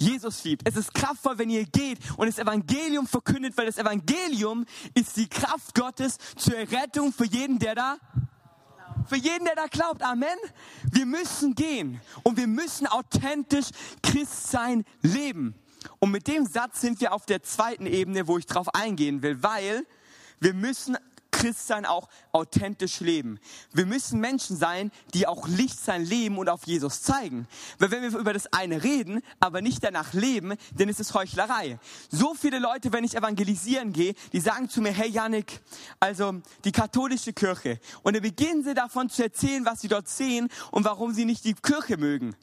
[0.03, 0.69] Jesus liebt.
[0.69, 5.29] Es ist kraftvoll, wenn ihr geht und das Evangelium verkündet, weil das Evangelium ist die
[5.29, 7.97] Kraft Gottes zur Errettung für jeden, der da
[9.07, 10.03] für jeden, der da glaubt.
[10.03, 10.37] Amen.
[10.91, 13.67] Wir müssen gehen und wir müssen authentisch
[14.03, 15.55] Christsein leben.
[15.99, 19.43] Und mit dem Satz sind wir auf der zweiten Ebene, wo ich drauf eingehen will,
[19.43, 19.85] weil
[20.41, 20.97] wir müssen
[21.43, 23.41] Christsein auch authentisch leben.
[23.73, 27.49] Wir müssen Menschen sein, die auch Licht sein Leben und auf Jesus zeigen.
[27.81, 31.81] Weil wenn wir über das eine reden, aber nicht danach leben, dann ist es Heuchlerei.
[32.11, 35.61] So viele Leute, wenn ich evangelisieren gehe, die sagen zu mir, hey Janik,
[35.99, 37.81] also die katholische Kirche.
[38.05, 41.45] Und dann beginnen sie davon zu erzählen, was sie dort sehen und warum sie nicht
[41.45, 42.37] die Kirche mögen.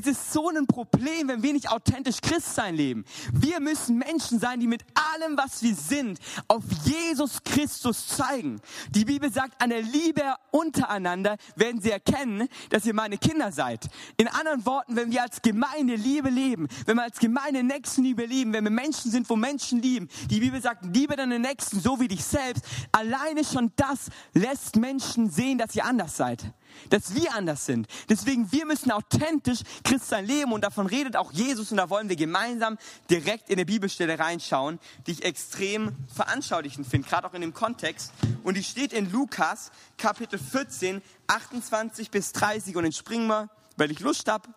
[0.00, 3.04] Es ist so ein Problem, wenn wir nicht authentisch Christsein leben.
[3.32, 8.60] Wir müssen Menschen sein, die mit allem, was wir sind, auf Jesus Christus zeigen.
[8.90, 13.88] Die Bibel sagt, an der Liebe untereinander werden sie erkennen, dass ihr meine Kinder seid.
[14.18, 18.52] In anderen Worten, wenn wir als Gemeinde Liebe leben, wenn wir als Gemeinde Nächstenliebe lieben,
[18.52, 22.06] wenn wir Menschen sind, wo Menschen lieben, die Bibel sagt, liebe deine Nächsten so wie
[22.06, 22.64] dich selbst.
[22.92, 26.52] Alleine schon das lässt Menschen sehen, dass ihr anders seid
[26.90, 27.86] dass wir anders sind.
[28.08, 32.16] Deswegen, wir müssen authentisch Christsein leben und davon redet auch Jesus und da wollen wir
[32.16, 32.78] gemeinsam
[33.10, 38.12] direkt in der Bibelstelle reinschauen, die ich extrem veranschaulichend finde, gerade auch in dem Kontext.
[38.44, 43.90] Und die steht in Lukas Kapitel 14, 28 bis 30 und dann springen wir, weil
[43.90, 44.48] ich Lust habe,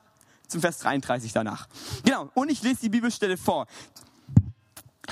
[0.48, 1.68] zum Vers 33 danach.
[2.04, 3.68] Genau, und ich lese die Bibelstelle vor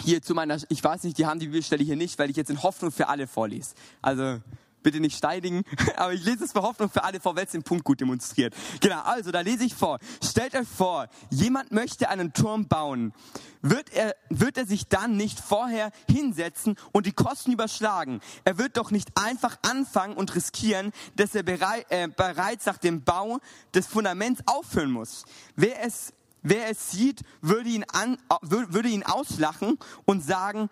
[0.03, 2.49] hier zu meiner, ich weiß nicht, die haben die Bibelstelle hier nicht, weil ich jetzt
[2.49, 3.73] in Hoffnung für alle vorlese.
[4.01, 4.39] Also
[4.83, 5.63] bitte nicht steigen,
[5.97, 8.55] aber ich lese es für Hoffnung für alle vor, weil es den Punkt gut demonstriert.
[8.81, 9.99] Genau, also da lese ich vor.
[10.23, 13.13] Stellt euch vor, jemand möchte einen Turm bauen.
[13.61, 18.21] Wird er, wird er sich dann nicht vorher hinsetzen und die Kosten überschlagen?
[18.45, 23.03] Er wird doch nicht einfach anfangen und riskieren, dass er bereit, äh, bereits nach dem
[23.03, 23.39] Bau
[23.73, 25.25] des Fundaments aufhören muss.
[25.55, 30.69] Wer es Wer es sieht, würde ihn, an, würde ihn auslachen und sagen,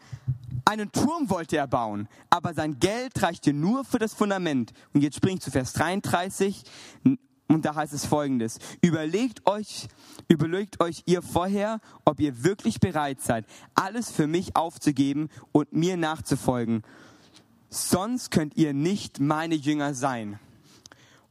[0.68, 4.74] einen Turm wollte er bauen, aber sein Geld reichte nur für das Fundament.
[4.94, 6.64] Und jetzt springe ich zu Vers 33
[7.48, 8.60] und da heißt es folgendes.
[8.82, 9.88] Überlegt euch,
[10.28, 15.96] überlegt euch ihr vorher, ob ihr wirklich bereit seid, alles für mich aufzugeben und mir
[15.96, 16.84] nachzufolgen.
[17.70, 20.38] Sonst könnt ihr nicht meine Jünger sein.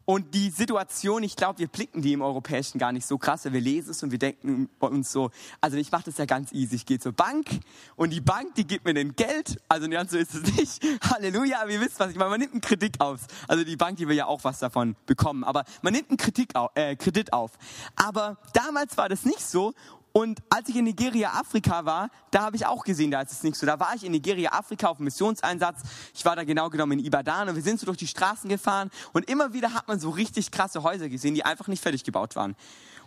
[0.07, 3.45] Und die Situation, ich glaube, wir blicken die im Europäischen gar nicht so krass.
[3.45, 6.53] Wir lesen es und wir denken bei uns so, also ich mache das ja ganz
[6.53, 6.77] easy.
[6.77, 7.49] Ich gehe zur Bank
[7.97, 9.61] und die Bank, die gibt mir den Geld.
[9.69, 11.01] Also ganz so ist es nicht.
[11.11, 12.31] Halleluja, aber ihr wisst, was ich meine.
[12.31, 13.23] Man nimmt einen Kredit auf.
[13.49, 15.43] Also die Bank, die will ja auch was davon bekommen.
[15.43, 16.71] Aber man nimmt einen Kredit auf.
[16.77, 17.51] Äh, Kredit auf.
[17.97, 19.75] Aber damals war das nicht so
[20.17, 23.43] und als ich in Nigeria, Afrika war, da habe ich auch gesehen, da ist es
[23.43, 23.67] nicht so.
[23.67, 25.83] Da war ich in Nigeria, Afrika auf Missionseinsatz.
[26.15, 28.91] Ich war da genau genommen in Ibadan und wir sind so durch die Straßen gefahren
[29.13, 32.35] und immer wieder hat man so richtig krasse Häuser gesehen, die einfach nicht fertig gebaut
[32.35, 32.57] waren.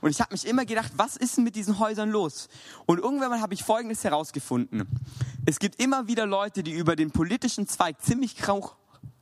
[0.01, 2.47] Und ich habe mich immer gedacht, was ist denn mit diesen Häusern los?
[2.85, 4.87] Und irgendwann habe ich Folgendes herausgefunden.
[5.47, 8.35] Es gibt immer wieder Leute, die über den politischen Zweig ziemlich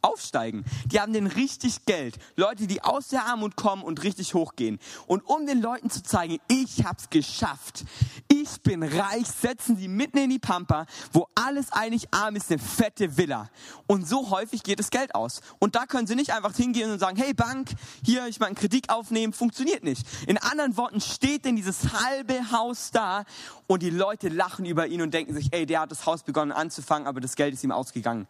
[0.01, 0.65] aufsteigen.
[0.86, 2.17] Die haben den richtig Geld.
[2.36, 4.79] Leute, die aus der Armut kommen und richtig hochgehen.
[5.05, 7.86] Und um den Leuten zu zeigen, ich hab's geschafft.
[8.27, 12.60] Ich bin reich, setzen sie mitten in die Pampa, wo alles eigentlich arm ist, eine
[12.60, 13.49] fette Villa.
[13.88, 15.41] Und so häufig geht das Geld aus.
[15.60, 17.69] Und da können sie nicht einfach hingehen und sagen, hey Bank,
[18.03, 19.33] hier, ich mal einen Kredit aufnehmen.
[19.33, 20.05] Funktioniert nicht.
[20.27, 23.23] In anderen Worten steht denn dieses halbe Haus da
[23.67, 26.51] und die Leute lachen über ihn und denken sich, ey, der hat das Haus begonnen
[26.51, 28.27] anzufangen, aber das Geld ist ihm ausgegangen.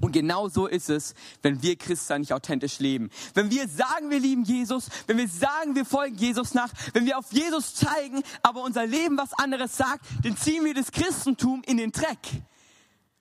[0.00, 3.10] Und genau so ist es, wenn wir Christen nicht authentisch leben.
[3.34, 7.18] Wenn wir sagen, wir lieben Jesus, wenn wir sagen, wir folgen Jesus nach, wenn wir
[7.18, 11.76] auf Jesus zeigen, aber unser Leben was anderes sagt, dann ziehen wir das Christentum in
[11.76, 12.18] den Dreck.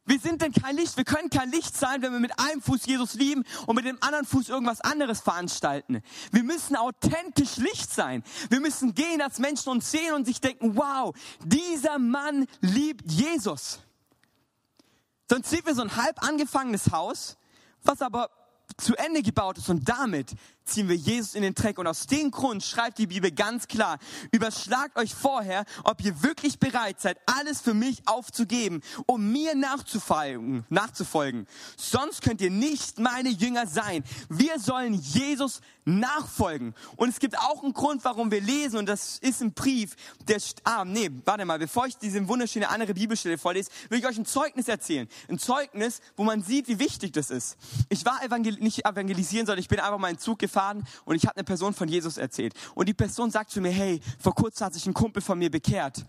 [0.09, 2.87] Wir sind denn kein Licht, wir können kein Licht sein, wenn wir mit einem Fuß
[2.87, 6.01] Jesus lieben und mit dem anderen Fuß irgendwas anderes veranstalten.
[6.31, 8.23] Wir müssen authentisch Licht sein.
[8.49, 13.81] Wir müssen gehen, als Menschen uns sehen und sich denken, wow, dieser Mann liebt Jesus.
[15.29, 17.37] Sonst sieht wir so ein halb angefangenes Haus,
[17.83, 18.29] was aber
[18.77, 19.69] zu Ende gebaut ist.
[19.69, 20.33] Und damit
[20.69, 21.77] ziehen wir Jesus in den Dreck.
[21.77, 23.97] Und aus dem Grund schreibt die Bibel ganz klar,
[24.31, 30.65] überschlagt euch vorher, ob ihr wirklich bereit seid, alles für mich aufzugeben, um mir nachzufolgen,
[30.69, 31.47] nachzufolgen.
[31.77, 34.03] Sonst könnt ihr nicht meine Jünger sein.
[34.29, 36.75] Wir sollen Jesus nachfolgen.
[36.97, 39.95] Und es gibt auch einen Grund, warum wir lesen, und das ist ein Brief,
[40.27, 44.17] der, ah, nee, warte mal, bevor ich diese wunderschöne andere Bibelstelle vorlese, will ich euch
[44.17, 45.07] ein Zeugnis erzählen.
[45.27, 47.57] Ein Zeugnis, wo man sieht, wie wichtig das ist.
[47.89, 51.15] Ich war evangel nicht evangelisieren, sondern ich bin einfach mal in Zug gefahren gefahren und
[51.15, 52.53] ich habe eine Person von Jesus erzählt.
[52.75, 55.51] Und die Person sagt zu mir, hey, vor kurzem hat sich ein Kumpel von mir
[55.51, 56.05] bekehrt.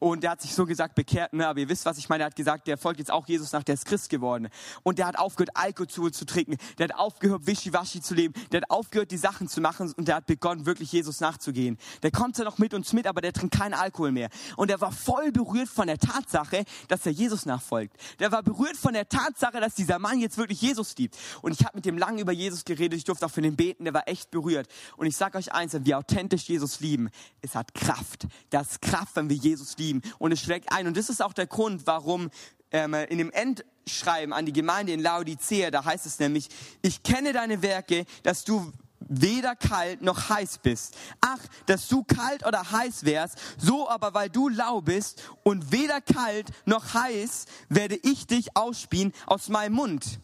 [0.00, 2.22] Und der hat sich so gesagt bekehrt, ne, aber ihr wisst, was ich meine.
[2.24, 4.48] Er hat gesagt, der folgt jetzt auch Jesus nach, der ist Christ geworden.
[4.82, 6.56] Und der hat aufgehört, Alkohol zu trinken.
[6.78, 8.32] Der hat aufgehört, Wischiwaschi zu leben.
[8.50, 11.76] Der hat aufgehört, die Sachen zu machen und der hat begonnen, wirklich Jesus nachzugehen.
[12.02, 14.30] Der kommt zwar noch mit uns mit, aber der trinkt keinen Alkohol mehr.
[14.56, 17.94] Und er war voll berührt von der Tatsache, dass er Jesus nachfolgt.
[18.20, 21.14] Der war berührt von der Tatsache, dass dieser Mann jetzt wirklich Jesus liebt.
[21.42, 22.96] Und ich habe mit dem lange über Jesus geredet.
[22.96, 23.84] Ich durfte auch für den beten.
[23.84, 24.66] Der war echt berührt.
[24.96, 27.10] Und ich sage euch eins, wenn wir authentisch Jesus lieben,
[27.42, 28.26] es hat Kraft.
[28.48, 30.86] Das Kraft, wenn wir Jesus lieben lieben und es schlägt ein.
[30.86, 32.30] Und das ist auch der Grund, warum
[32.70, 36.48] ähm, in dem Endschreiben an die Gemeinde in Laodicea, da heißt es nämlich,
[36.82, 40.96] ich kenne deine Werke, dass du weder kalt noch heiß bist.
[41.20, 46.00] Ach, dass du kalt oder heiß wärst, so aber weil du lau bist und weder
[46.00, 50.20] kalt noch heiß, werde ich dich ausspien aus meinem Mund.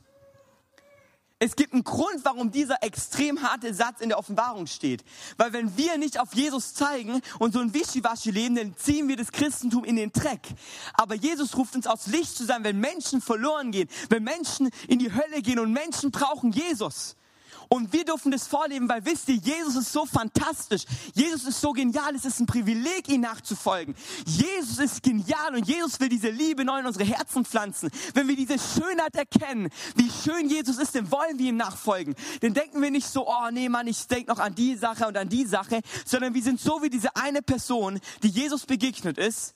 [1.39, 5.05] Es gibt einen Grund, warum dieser extrem harte Satz in der Offenbarung steht.
[5.37, 9.19] Weil wenn wir nicht auf Jesus zeigen und so ein Wischiwaschi leben, dann ziehen wir
[9.19, 10.41] das Christentum in den Dreck.
[10.95, 14.99] Aber Jesus ruft uns aus Licht zu sein, wenn Menschen verloren gehen, wenn Menschen in
[14.99, 17.17] die Hölle gehen und Menschen brauchen Jesus.
[17.69, 20.85] Und wir dürfen das vorleben, weil wisst ihr, Jesus ist so fantastisch.
[21.15, 22.15] Jesus ist so genial.
[22.15, 23.95] Es ist ein Privileg, ihm nachzufolgen.
[24.25, 27.91] Jesus ist genial und Jesus will diese Liebe neu in unsere Herzen pflanzen.
[28.15, 32.15] Wenn wir diese Schönheit erkennen, wie schön Jesus ist, dann wollen wir ihm nachfolgen.
[32.41, 35.17] Dann denken wir nicht so, oh nee, Mann, ich denke noch an die Sache und
[35.17, 39.55] an die Sache, sondern wir sind so wie diese eine Person, die Jesus begegnet ist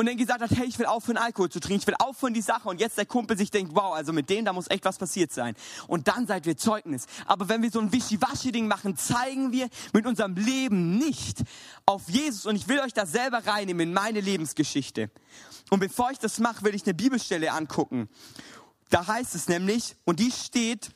[0.00, 2.40] und dann gesagt hat, hey, ich will aufhören, Alkohol zu trinken, ich will aufhören, die
[2.40, 2.70] Sache.
[2.70, 5.30] Und jetzt der Kumpel sich denkt, wow, also mit denen, da muss echt was passiert
[5.30, 5.54] sein.
[5.88, 7.04] Und dann seid wir Zeugnis.
[7.26, 11.42] Aber wenn wir so ein Wischiwaschi-Ding machen, zeigen wir mit unserem Leben nicht
[11.84, 12.46] auf Jesus.
[12.46, 15.10] Und ich will euch da selber reinnehmen in meine Lebensgeschichte.
[15.68, 18.08] Und bevor ich das mache, will ich eine Bibelstelle angucken.
[18.88, 20.92] Da heißt es nämlich, und die steht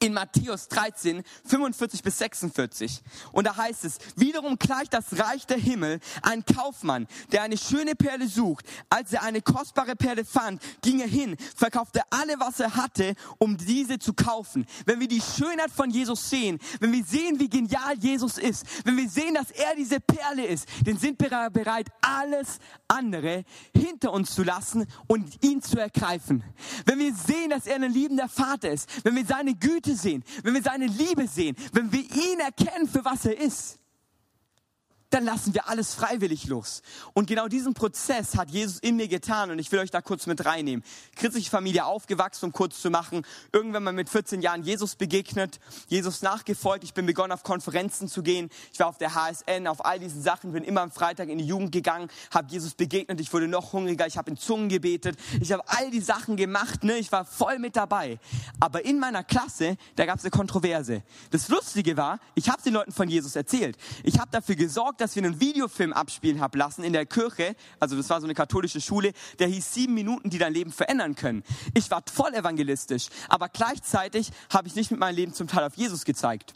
[0.00, 3.02] in Matthäus 13, 45 bis 46.
[3.32, 7.94] Und da heißt es, wiederum gleicht das Reich der Himmel ein Kaufmann, der eine schöne
[7.94, 8.66] Perle sucht.
[8.88, 13.56] Als er eine kostbare Perle fand, ging er hin, verkaufte alle, was er hatte, um
[13.56, 14.66] diese zu kaufen.
[14.86, 18.96] Wenn wir die Schönheit von Jesus sehen, wenn wir sehen, wie genial Jesus ist, wenn
[18.96, 23.44] wir sehen, dass er diese Perle ist, dann sind wir bereit, alles andere
[23.76, 26.44] hinter uns zu lassen und ihn zu ergreifen.
[26.86, 30.54] Wenn wir sehen, dass er ein liebender Vater ist, wenn wir seine Güte sehen, wenn
[30.54, 33.78] wir seine Liebe sehen, wenn wir ihn erkennen, für was er ist,
[35.14, 36.82] dann lassen wir alles freiwillig los.
[37.12, 40.26] Und genau diesen Prozess hat Jesus in mir getan und ich will euch da kurz
[40.26, 40.84] mit reinnehmen.
[41.14, 43.24] Christliche Familie aufgewachsen, um kurz zu machen.
[43.52, 46.82] Irgendwann mal mit 14 Jahren Jesus begegnet, Jesus nachgefolgt.
[46.82, 48.50] Ich bin begonnen, auf Konferenzen zu gehen.
[48.72, 51.46] Ich war auf der HSN, auf all diesen Sachen, bin immer am Freitag in die
[51.46, 53.20] Jugend gegangen, habe Jesus begegnet.
[53.20, 55.16] Ich wurde noch hungriger, ich habe in Zungen gebetet.
[55.40, 56.96] Ich habe all die Sachen gemacht, ne?
[56.96, 58.18] ich war voll mit dabei.
[58.58, 61.04] Aber in meiner Klasse, da gab es eine Kontroverse.
[61.30, 63.76] Das Lustige war, ich habe den Leuten von Jesus erzählt.
[64.02, 67.54] Ich habe dafür gesorgt, dass wir einen Videofilm abspielen haben lassen in der Kirche.
[67.78, 69.12] Also das war so eine katholische Schule.
[69.38, 71.42] Der hieß sieben Minuten, die dein Leben verändern können.
[71.74, 75.74] Ich war voll evangelistisch, aber gleichzeitig habe ich nicht mit meinem Leben zum Teil auf
[75.76, 76.54] Jesus gezeigt.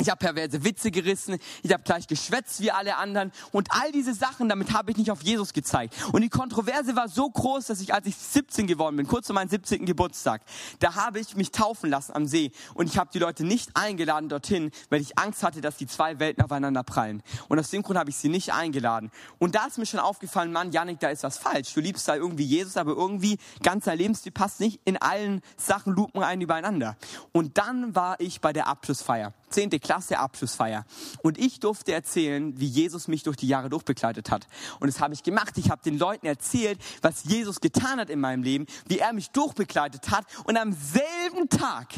[0.00, 4.14] Ich habe perverse Witze gerissen, ich habe gleich geschwätzt wie alle anderen und all diese
[4.14, 5.94] Sachen, damit habe ich nicht auf Jesus gezeigt.
[6.12, 9.34] Und die Kontroverse war so groß, dass ich, als ich 17 geworden bin, kurz vor
[9.34, 9.84] meinem 17.
[9.84, 10.42] Geburtstag,
[10.78, 14.28] da habe ich mich taufen lassen am See und ich habe die Leute nicht eingeladen
[14.28, 17.22] dorthin, weil ich Angst hatte, dass die zwei Welten aufeinander prallen.
[17.48, 19.10] Und aus dem Grund habe ich sie nicht eingeladen.
[19.38, 21.74] Und da ist mir schon aufgefallen, Mann, Janik, da ist was falsch.
[21.74, 26.22] Du liebst da irgendwie Jesus, aber irgendwie ganzer Lebensstil passt nicht in allen Sachen Lupen
[26.22, 26.96] ein übereinander.
[27.32, 29.34] Und dann war ich bei der Abschlussfeier.
[29.52, 30.84] Zehnte Klasse Abschlussfeier.
[31.22, 34.46] Und ich durfte erzählen, wie Jesus mich durch die Jahre durchbegleitet hat.
[34.80, 35.56] Und das habe ich gemacht.
[35.58, 39.30] Ich habe den Leuten erzählt, was Jesus getan hat in meinem Leben, wie er mich
[39.30, 40.24] durchbegleitet hat.
[40.44, 41.88] Und am selben Tag,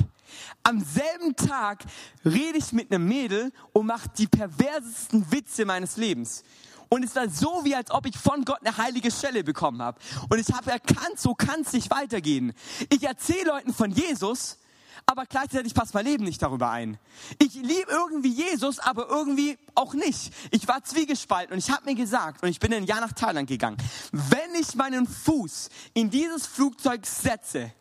[0.62, 1.84] am selben Tag
[2.24, 6.44] rede ich mit einem Mädel und mache die perversesten Witze meines Lebens.
[6.88, 9.98] Und es war so, wie als ob ich von Gott eine heilige Stelle bekommen habe.
[10.28, 12.52] Und ich habe erkannt, so kann es nicht weitergehen.
[12.88, 14.58] Ich erzähle Leuten von Jesus,
[15.06, 16.98] aber gleichzeitig passt mein Leben nicht darüber ein.
[17.38, 20.32] Ich liebe irgendwie Jesus, aber irgendwie auch nicht.
[20.50, 23.48] Ich war zwiegespalten und ich habe mir gesagt, und ich bin ein Jahr nach Thailand
[23.48, 23.76] gegangen,
[24.12, 27.72] wenn ich meinen Fuß in dieses Flugzeug setze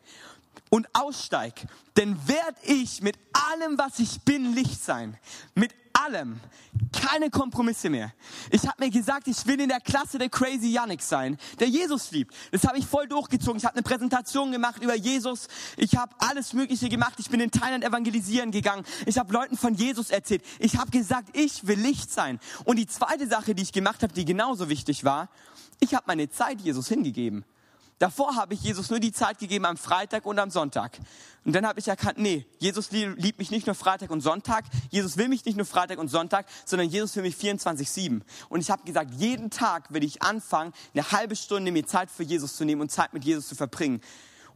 [0.74, 5.16] und aussteig, dann werde ich mit allem, was ich bin, Licht sein.
[5.54, 6.40] Mit allem.
[6.92, 8.12] Keine Kompromisse mehr.
[8.50, 12.10] Ich habe mir gesagt, ich will in der Klasse der Crazy Yannick sein, der Jesus
[12.10, 12.34] liebt.
[12.50, 13.58] Das habe ich voll durchgezogen.
[13.58, 15.46] Ich habe eine Präsentation gemacht über Jesus.
[15.76, 17.14] Ich habe alles Mögliche gemacht.
[17.18, 18.84] Ich bin in Thailand evangelisieren gegangen.
[19.06, 20.42] Ich habe Leuten von Jesus erzählt.
[20.58, 22.40] Ich habe gesagt, ich will Licht sein.
[22.64, 25.28] Und die zweite Sache, die ich gemacht habe, die genauso wichtig war,
[25.78, 27.44] ich habe meine Zeit Jesus hingegeben.
[27.98, 30.98] Davor habe ich Jesus nur die Zeit gegeben am Freitag und am Sonntag.
[31.44, 35.16] Und dann habe ich erkannt, nee, Jesus liebt mich nicht nur Freitag und Sonntag, Jesus
[35.16, 38.22] will mich nicht nur Freitag und Sonntag, sondern Jesus will mich 24-7.
[38.48, 42.24] Und ich habe gesagt, jeden Tag will ich anfangen, eine halbe Stunde mir Zeit für
[42.24, 44.00] Jesus zu nehmen und Zeit mit Jesus zu verbringen.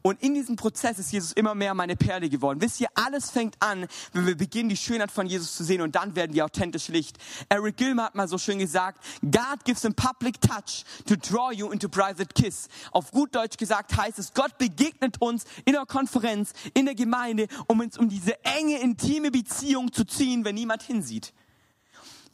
[0.03, 2.61] Und in diesem Prozess ist Jesus immer mehr meine Perle geworden.
[2.61, 5.95] Wisst ihr, alles fängt an, wenn wir beginnen, die Schönheit von Jesus zu sehen und
[5.95, 7.19] dann werden wir authentisch Licht.
[7.49, 11.71] Eric Gilmer hat mal so schön gesagt, God gives a public touch to draw you
[11.71, 12.69] into private kiss.
[12.93, 17.49] Auf gut Deutsch gesagt heißt es, Gott begegnet uns in der Konferenz, in der Gemeinde,
[17.67, 21.33] um uns um diese enge, intime Beziehung zu ziehen, wenn niemand hinsieht.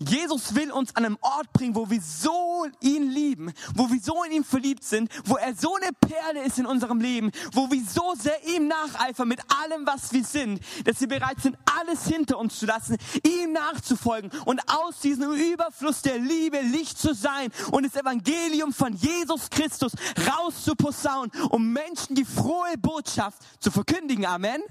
[0.09, 4.23] Jesus will uns an einem Ort bringen, wo wir so ihn lieben, wo wir so
[4.25, 7.83] in ihn verliebt sind, wo er so eine Perle ist in unserem Leben, wo wir
[7.85, 12.38] so sehr ihm nacheifern mit allem, was wir sind, dass wir bereit sind, alles hinter
[12.38, 17.85] uns zu lassen, ihm nachzufolgen und aus diesem Überfluss der Liebe Licht zu sein und
[17.85, 19.92] das Evangelium von Jesus Christus
[20.29, 24.27] rauszuposaunen, um Menschen die frohe Botschaft zu verkündigen.
[24.27, 24.63] Amen.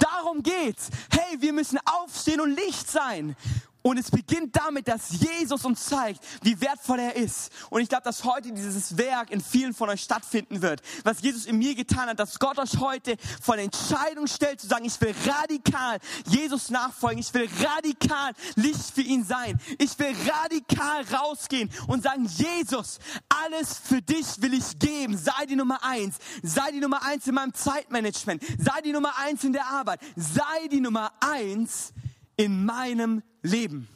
[0.00, 0.88] Darum geht's.
[1.10, 3.36] Hey, wir müssen aufstehen und Licht sein.
[3.82, 7.50] Und es beginnt damit, dass Jesus uns zeigt, wie wertvoll er ist.
[7.68, 10.80] Und ich glaube, dass heute dieses Werk in vielen von euch stattfinden wird.
[11.02, 14.68] Was Jesus in mir getan hat, dass Gott euch heute vor der Entscheidung stellt, zu
[14.68, 17.18] sagen, ich will radikal Jesus nachfolgen.
[17.18, 19.60] Ich will radikal Licht für ihn sein.
[19.78, 25.18] Ich will radikal rausgehen und sagen, Jesus, alles für dich will ich geben.
[25.18, 26.16] Sei die Nummer eins.
[26.42, 28.42] Sei die Nummer eins in meinem Zeitmanagement.
[28.58, 30.00] Sei die Nummer eins in der Arbeit.
[30.14, 31.92] Sei die Nummer eins
[32.36, 33.88] in meinem Leben.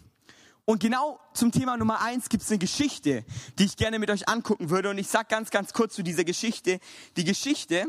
[0.64, 3.24] Und genau zum Thema Nummer eins gibt es eine Geschichte,
[3.58, 4.90] die ich gerne mit euch angucken würde.
[4.90, 6.80] Und ich sage ganz, ganz kurz zu dieser Geschichte.
[7.16, 7.86] Die Geschichte,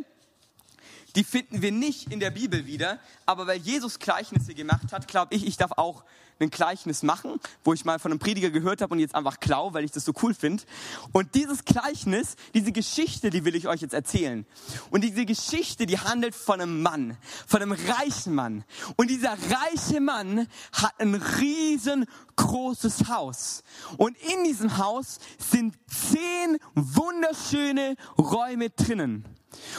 [1.15, 5.35] die finden wir nicht in der Bibel wieder, aber weil Jesus Gleichnisse gemacht hat, glaube
[5.35, 6.03] ich, ich darf auch
[6.39, 9.73] ein Gleichnis machen, wo ich mal von einem Prediger gehört habe und jetzt einfach klau,
[9.73, 10.63] weil ich das so cool finde.
[11.11, 14.45] Und dieses Gleichnis, diese Geschichte, die will ich euch jetzt erzählen.
[14.91, 18.63] Und diese Geschichte, die handelt von einem Mann, von einem reichen Mann.
[18.95, 23.63] Und dieser reiche Mann hat ein riesengroßes Haus.
[23.97, 29.25] Und in diesem Haus sind zehn wunderschöne Räume drinnen.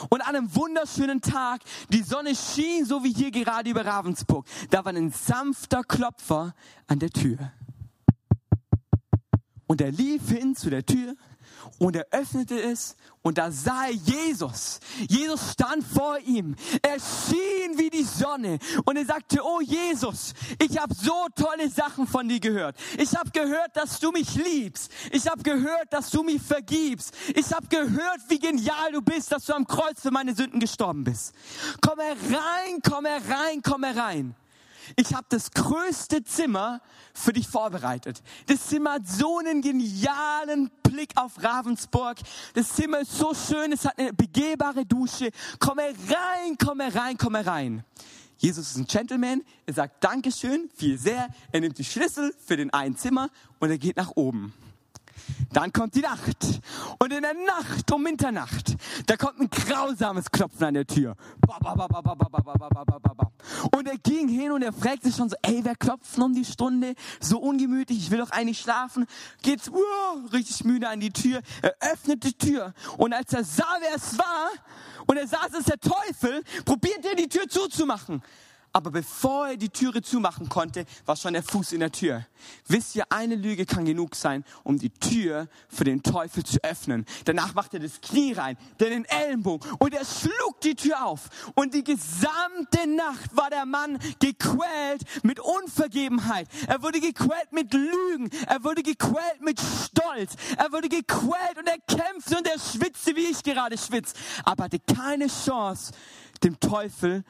[0.08, 1.60] Und an einem wunderschönen Tag,
[1.90, 4.46] die Sonne schien, so wie hier gerade über Ravensburg.
[4.70, 6.54] Da war ein sanfter Klopfer
[6.86, 7.52] an der Tür.
[9.66, 11.14] Und er lief hin zu der Tür
[11.78, 14.80] und er öffnete es und da sah er Jesus.
[15.08, 16.54] Jesus stand vor ihm.
[16.82, 22.06] Er schien wie die Sonne und er sagte, oh Jesus, ich habe so tolle Sachen
[22.06, 22.76] von dir gehört.
[22.96, 24.90] Ich habe gehört, dass du mich liebst.
[25.12, 27.14] Ich habe gehört, dass du mich vergibst.
[27.34, 31.04] Ich habe gehört, wie genial du bist, dass du am Kreuz für meine Sünden gestorben
[31.04, 31.34] bist.
[31.80, 34.34] Komm herein, komm herein, komm herein
[34.96, 36.80] ich habe das größte Zimmer
[37.14, 38.22] für dich vorbereitet.
[38.46, 42.18] Das Zimmer hat so einen genialen Blick auf Ravensburg.
[42.54, 45.30] Das Zimmer ist so schön, es hat eine begehbare Dusche.
[45.58, 47.84] Komm herein, komm herein, komm herein.
[48.38, 52.72] Jesus ist ein Gentleman, er sagt Dankeschön, viel sehr, er nimmt die Schlüssel für den
[52.72, 54.54] einen Zimmer und er geht nach oben.
[55.52, 56.60] Dann kommt die Nacht.
[56.98, 58.76] Und in der Nacht um Mitternacht,
[59.06, 61.16] da kommt ein grausames Klopfen an der Tür.
[63.74, 66.44] Und er ging hin und er fragte sich schon so, ey, wer klopft um die
[66.44, 66.94] Stunde?
[67.20, 69.06] So ungemütlich, ich will doch eigentlich schlafen.
[69.42, 71.40] Geht uh, richtig müde an die Tür.
[71.62, 72.74] Er öffnet die Tür.
[72.96, 74.50] Und als er sah, wer es war,
[75.06, 78.22] und er sah, es ist der Teufel, probierte er die Tür zuzumachen.
[78.72, 82.26] Aber bevor er die Türe zumachen konnte, war schon der Fuß in der Tür.
[82.66, 87.06] Wisst ihr, eine Lüge kann genug sein, um die Tür für den Teufel zu öffnen.
[87.24, 91.28] Danach macht er das Knie rein, dann den Ellenbogen und er schlug die Tür auf.
[91.54, 96.48] Und die gesamte Nacht war der Mann gequält mit Unvergebenheit.
[96.66, 98.30] Er wurde gequält mit Lügen.
[98.46, 100.34] Er wurde gequält mit Stolz.
[100.56, 104.14] Er wurde gequält und er kämpfte und er schwitzte, wie ich gerade schwitze.
[104.44, 105.92] Aber hatte keine Chance,
[106.42, 107.24] dem Teufel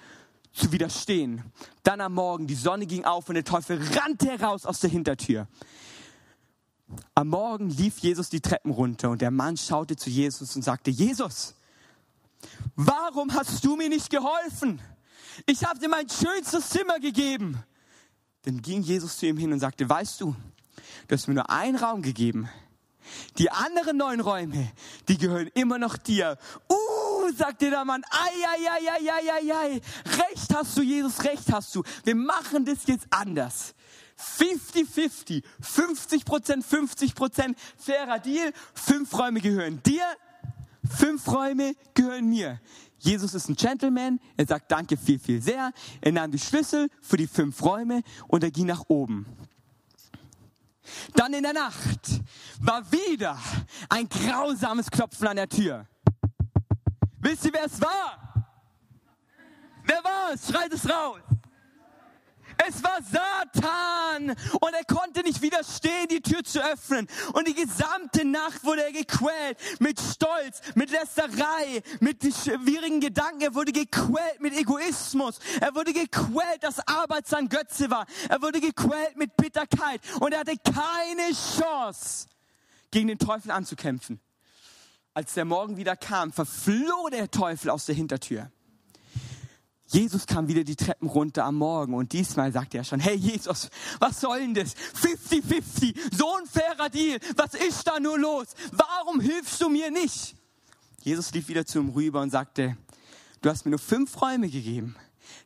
[0.58, 1.42] zu widerstehen.
[1.82, 5.46] Dann am Morgen, die Sonne ging auf und der Teufel rannte heraus aus der Hintertür.
[7.14, 10.90] Am Morgen lief Jesus die Treppen runter und der Mann schaute zu Jesus und sagte,
[10.90, 11.54] Jesus,
[12.76, 14.80] warum hast du mir nicht geholfen?
[15.46, 17.62] Ich habe dir mein schönstes Zimmer gegeben.
[18.42, 20.34] Dann ging Jesus zu ihm hin und sagte, weißt du,
[21.06, 22.48] du hast mir nur einen Raum gegeben.
[23.38, 24.70] Die anderen neun Räume,
[25.08, 26.38] die gehören immer noch dir.
[26.70, 26.97] Uh,
[27.32, 29.80] sagte der Mann, ei, ei, ei, ei, ei, ei, ei.
[30.04, 31.82] Recht hast du, Jesus, recht hast du.
[32.04, 33.74] Wir machen das jetzt anders.
[34.18, 38.52] 50-50, 50 Prozent, 50 Prozent, fairer Deal.
[38.74, 40.04] Fünf Räume gehören dir,
[40.88, 42.60] fünf Räume gehören mir.
[42.98, 45.72] Jesus ist ein Gentleman, er sagt Danke viel, viel sehr.
[46.00, 49.26] Er nahm die Schlüssel für die fünf Räume und er ging nach oben.
[51.14, 52.22] Dann in der Nacht
[52.60, 53.38] war wieder
[53.88, 55.86] ein grausames Klopfen an der Tür.
[57.20, 58.46] Wisst ihr, wer es war?
[59.84, 60.48] Wer war es?
[60.48, 61.20] Schreit es raus.
[62.66, 67.06] Es war Satan und er konnte nicht widerstehen, die Tür zu öffnen.
[67.32, 73.42] Und die gesamte Nacht wurde er gequält mit Stolz, mit Lästerei, mit schwierigen Gedanken.
[73.42, 75.38] Er wurde gequält mit Egoismus.
[75.60, 78.06] Er wurde gequält, dass Arbeit sein Götze war.
[78.28, 82.26] Er wurde gequält mit Bitterkeit und er hatte keine Chance,
[82.90, 84.20] gegen den Teufel anzukämpfen.
[85.18, 88.52] Als der Morgen wieder kam, verfloh der Teufel aus der Hintertür.
[89.88, 93.68] Jesus kam wieder die Treppen runter am Morgen und diesmal sagte er schon, hey Jesus,
[93.98, 94.76] was soll denn das?
[94.76, 98.46] 50-50, so ein fairer Deal, was ist da nur los?
[98.70, 100.36] Warum hilfst du mir nicht?
[101.02, 102.76] Jesus lief wieder zu ihm rüber und sagte,
[103.42, 104.94] du hast mir nur fünf Räume gegeben.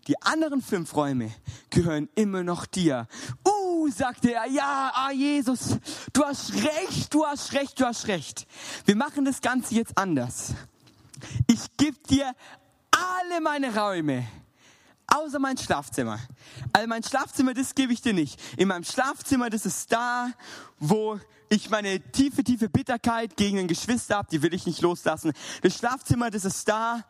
[0.06, 1.32] Die anderen fünf Räume
[1.70, 3.08] gehören immer noch dir.
[3.92, 5.76] Sagte er, ja, ah, Jesus,
[6.12, 8.46] du hast recht, du hast recht, du hast recht.
[8.84, 10.54] Wir machen das Ganze jetzt anders.
[11.46, 12.34] Ich gebe dir
[12.90, 14.26] alle meine Räume,
[15.06, 16.18] außer mein Schlafzimmer.
[16.72, 18.40] Also mein Schlafzimmer, das gebe ich dir nicht.
[18.56, 20.30] In meinem Schlafzimmer, das ist da,
[20.78, 25.32] wo ich meine tiefe, tiefe Bitterkeit gegen ein Geschwister habe, die will ich nicht loslassen.
[25.60, 27.04] Das Schlafzimmer, das ist da,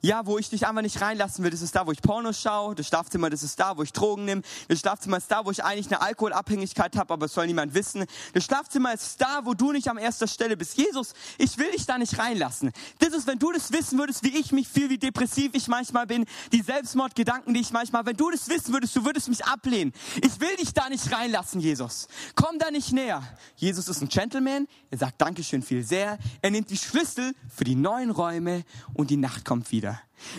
[0.00, 2.74] ja, wo ich dich einfach nicht reinlassen will, das ist da, wo ich Pornos schaue.
[2.74, 4.42] Das Schlafzimmer, das ist da, wo ich Drogen nehme.
[4.68, 8.04] Das Schlafzimmer ist da, wo ich eigentlich eine Alkoholabhängigkeit habe, aber es soll niemand wissen.
[8.32, 10.76] Das Schlafzimmer ist da, wo du nicht am erster Stelle bist.
[10.76, 12.72] Jesus, ich will dich da nicht reinlassen.
[12.98, 16.06] Das ist, wenn du das wissen würdest, wie ich mich fühle, wie depressiv ich manchmal
[16.06, 19.92] bin, die Selbstmordgedanken, die ich manchmal, wenn du das wissen würdest, du würdest mich ablehnen.
[20.22, 22.08] Ich will dich da nicht reinlassen, Jesus.
[22.34, 23.22] Komm da nicht näher.
[23.56, 24.68] Jesus ist ein Gentleman.
[24.90, 26.18] Er sagt Dankeschön viel sehr.
[26.42, 29.87] Er nimmt die Schlüssel für die neuen Räume und die Nacht kommt wieder.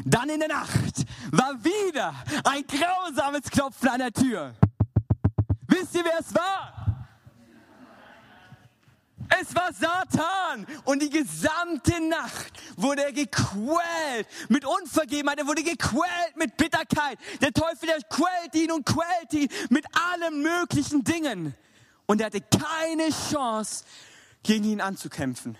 [0.06, 4.54] Dann in der Nacht war wieder ein grausames Klopfen an der Tür.
[5.68, 6.80] Wisst ihr, wer es war?
[9.40, 16.36] Es war Satan und die gesamte Nacht wurde er gequält mit Unvergebenheit, er wurde gequält
[16.36, 17.20] mit Bitterkeit.
[17.40, 21.54] Der Teufel, der quält ihn und quält ihn mit allen möglichen Dingen.
[22.08, 23.84] Und er hatte keine Chance,
[24.44, 25.58] gegen ihn anzukämpfen.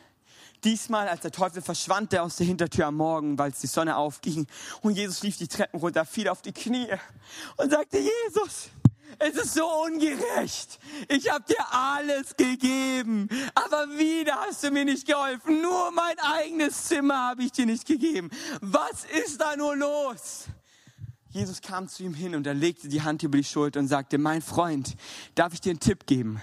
[0.64, 3.96] Diesmal, als der Teufel verschwand, der aus der Hintertür am Morgen, weil es die Sonne
[3.98, 4.48] aufging.
[4.82, 6.88] Und Jesus lief die Treppen runter, fiel auf die Knie
[7.58, 8.70] und sagte, Jesus,
[9.18, 10.80] es ist so ungerecht.
[11.08, 15.62] Ich habe dir alles gegeben, aber wieder hast du mir nicht geholfen.
[15.62, 18.30] Nur mein eigenes Zimmer habe ich dir nicht gegeben.
[18.62, 20.46] Was ist da nur los?
[21.32, 24.18] Jesus kam zu ihm hin und er legte die Hand über die Schulter und sagte,
[24.18, 24.96] mein Freund,
[25.36, 26.42] darf ich dir einen Tipp geben?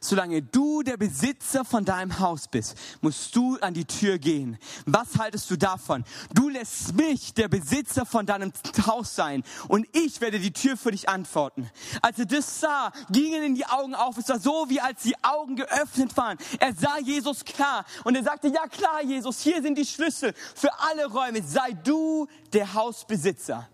[0.00, 4.56] Solange du der Besitzer von deinem Haus bist, musst du an die Tür gehen.
[4.86, 6.04] Was haltest du davon?
[6.34, 8.52] Du lässt mich der Besitzer von deinem
[8.86, 11.68] Haus sein und ich werde die Tür für dich antworten.
[12.00, 14.18] Als er das sah, gingen in die Augen auf.
[14.18, 16.38] Es war so, wie als die Augen geöffnet waren.
[16.60, 20.70] Er sah Jesus klar und er sagte, ja klar, Jesus, hier sind die Schlüssel für
[20.78, 21.42] alle Räume.
[21.42, 23.68] Sei du der Hausbesitzer.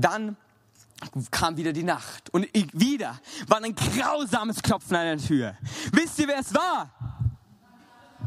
[0.00, 0.36] Dann
[1.30, 5.56] kam wieder die Nacht und wieder war ein grausames Klopfen an der Tür.
[5.92, 6.90] Wisst ihr, wer es war?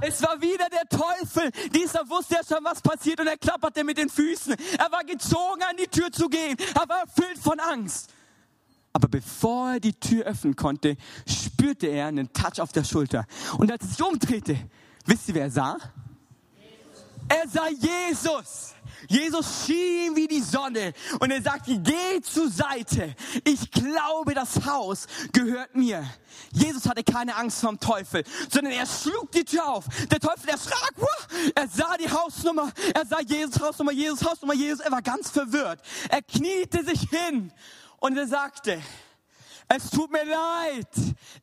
[0.01, 1.51] Es war wieder der Teufel.
[1.69, 4.55] Dieser wusste ja schon, was passiert und er klapperte mit den Füßen.
[4.77, 6.57] Er war gezogen, an die Tür zu gehen.
[6.73, 8.11] Er war erfüllt von Angst.
[8.91, 10.97] Aber bevor er die Tür öffnen konnte,
[11.27, 13.25] spürte er einen Touch auf der Schulter.
[13.57, 14.57] Und als er sich umdrehte,
[15.05, 15.77] wisst ihr, wer er sah?
[17.29, 18.73] Er sah Jesus.
[19.07, 23.15] Jesus schien wie die Sonne und er sagte, geh zur Seite.
[23.43, 26.03] Ich glaube, das Haus gehört mir.
[26.51, 29.85] Jesus hatte keine Angst vom Teufel, sondern er schlug die Tür auf.
[30.09, 30.93] Der Teufel erschrak,
[31.55, 34.79] er sah die Hausnummer, er sah Jesus Hausnummer, Jesus Hausnummer, Jesus.
[34.79, 35.79] Er war ganz verwirrt.
[36.09, 37.51] Er kniete sich hin
[37.99, 38.81] und er sagte,
[39.75, 40.87] es tut mir leid,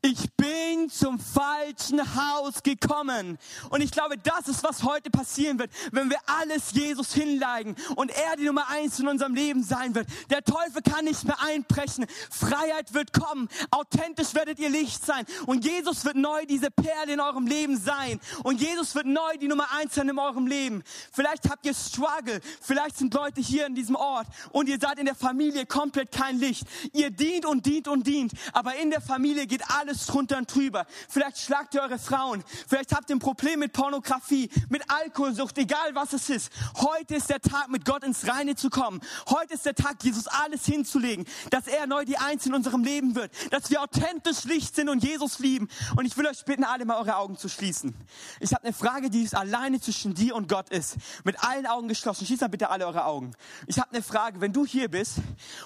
[0.03, 3.39] ich bin zum falschen Haus gekommen.
[3.71, 8.11] Und ich glaube, das ist, was heute passieren wird, wenn wir alles Jesus hinlegen und
[8.11, 10.07] er die Nummer eins in unserem Leben sein wird.
[10.31, 12.07] Der Teufel kann nicht mehr einbrechen.
[12.31, 13.49] Freiheit wird kommen.
[13.73, 15.25] Authentisch werdet ihr Licht sein.
[15.47, 18.21] Und Jesus wird neu diese Perle in eurem Leben sein.
[18.45, 20.85] Und Jesus wird neu die Nummer eins sein in eurem Leben.
[21.13, 22.41] Vielleicht habt ihr Struggle.
[22.61, 26.39] Vielleicht sind Leute hier in diesem Ort und ihr seid in der Familie komplett kein
[26.39, 26.65] Licht.
[26.93, 30.55] Ihr dient und dient und dient dient, aber in der Familie geht alles drunter und
[30.55, 30.87] drüber.
[31.09, 35.95] Vielleicht schlagt ihr eure Frauen, vielleicht habt ihr ein Problem mit Pornografie, mit Alkoholsucht, egal
[35.95, 36.53] was es ist.
[36.77, 39.01] Heute ist der Tag, mit Gott ins Reine zu kommen.
[39.29, 43.15] Heute ist der Tag, Jesus alles hinzulegen, dass er neu die Eins in unserem Leben
[43.15, 45.69] wird, dass wir authentisch Licht sind und Jesus lieben.
[45.97, 47.95] Und ich will euch bitten, alle mal eure Augen zu schließen.
[48.41, 50.97] Ich habe eine Frage, die ist alleine zwischen dir und Gott ist.
[51.25, 52.27] Mit allen Augen geschlossen.
[52.27, 53.33] Schließt mal bitte alle eure Augen.
[53.67, 55.15] Ich habe eine Frage, wenn du hier bist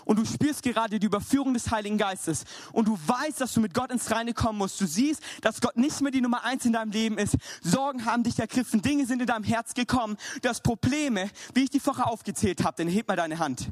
[0.05, 2.34] und du spürst gerade die Überführung des Heiligen Geistes,
[2.73, 4.81] und du weißt, dass du mit Gott ins Reine kommen musst.
[4.81, 7.37] Du siehst, dass Gott nicht mehr die Nummer eins in deinem Leben ist.
[7.63, 10.17] Sorgen haben dich ergriffen, Dinge sind in deinem Herz gekommen.
[10.43, 12.77] Du hast Probleme, wie ich die vorher aufgezählt habe.
[12.79, 13.71] Dann heb mal deine Hand.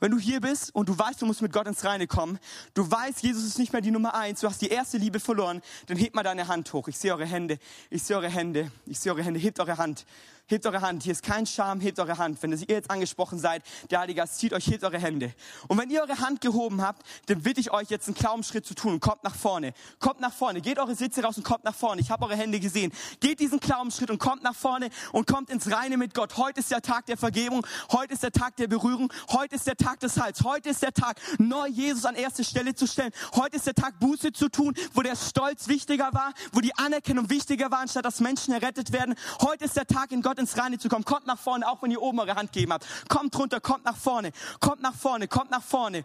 [0.00, 2.38] Wenn du hier bist und du weißt, du musst mit Gott ins Reine kommen,
[2.74, 5.60] du weißt, Jesus ist nicht mehr die Nummer eins, du hast die erste Liebe verloren,
[5.86, 6.86] dann hebt mal deine Hand hoch.
[6.86, 7.58] Ich sehe eure Hände,
[7.90, 10.06] ich sehe eure Hände, ich sehe eure Hände, hebt eure Hand.
[10.48, 11.02] Hebt eure Hand.
[11.02, 12.42] Hier ist kein Scham, hebt eure Hand.
[12.42, 15.32] Wenn ihr jetzt angesprochen seid, der Heilige Geist zieht euch, hebt eure Hände.
[15.68, 18.74] Und wenn ihr eure Hand gehoben habt, dann bitte ich euch jetzt einen Glaubensschritt zu
[18.74, 18.98] tun.
[19.00, 19.74] Kommt nach vorne.
[20.00, 20.60] Kommt nach vorne.
[20.60, 22.00] Geht eure Sitze raus und kommt nach vorne.
[22.00, 22.92] Ich habe eure Hände gesehen.
[23.20, 26.36] Geht diesen Glaubensschritt und kommt nach vorne und kommt ins Reine mit Gott.
[26.36, 27.66] Heute ist der Tag der Vergebung.
[27.92, 29.12] Heute ist der Tag der Berührung.
[29.30, 30.42] Heute ist der Tag des Heils.
[30.44, 33.12] Heute ist der Tag, neu Jesus an erste Stelle zu stellen.
[33.34, 37.28] Heute ist der Tag, Buße zu tun, wo der Stolz wichtiger war, wo die Anerkennung
[37.28, 39.14] wichtiger war, anstatt dass Menschen errettet werden.
[39.42, 41.04] Heute ist der Tag, in Gott ins Reine zu kommen.
[41.04, 42.86] Kommt nach vorne, auch wenn ihr oben eure Hand gegeben habt.
[43.08, 44.32] Kommt runter, kommt nach vorne.
[44.60, 46.04] Kommt nach vorne, kommt nach vorne.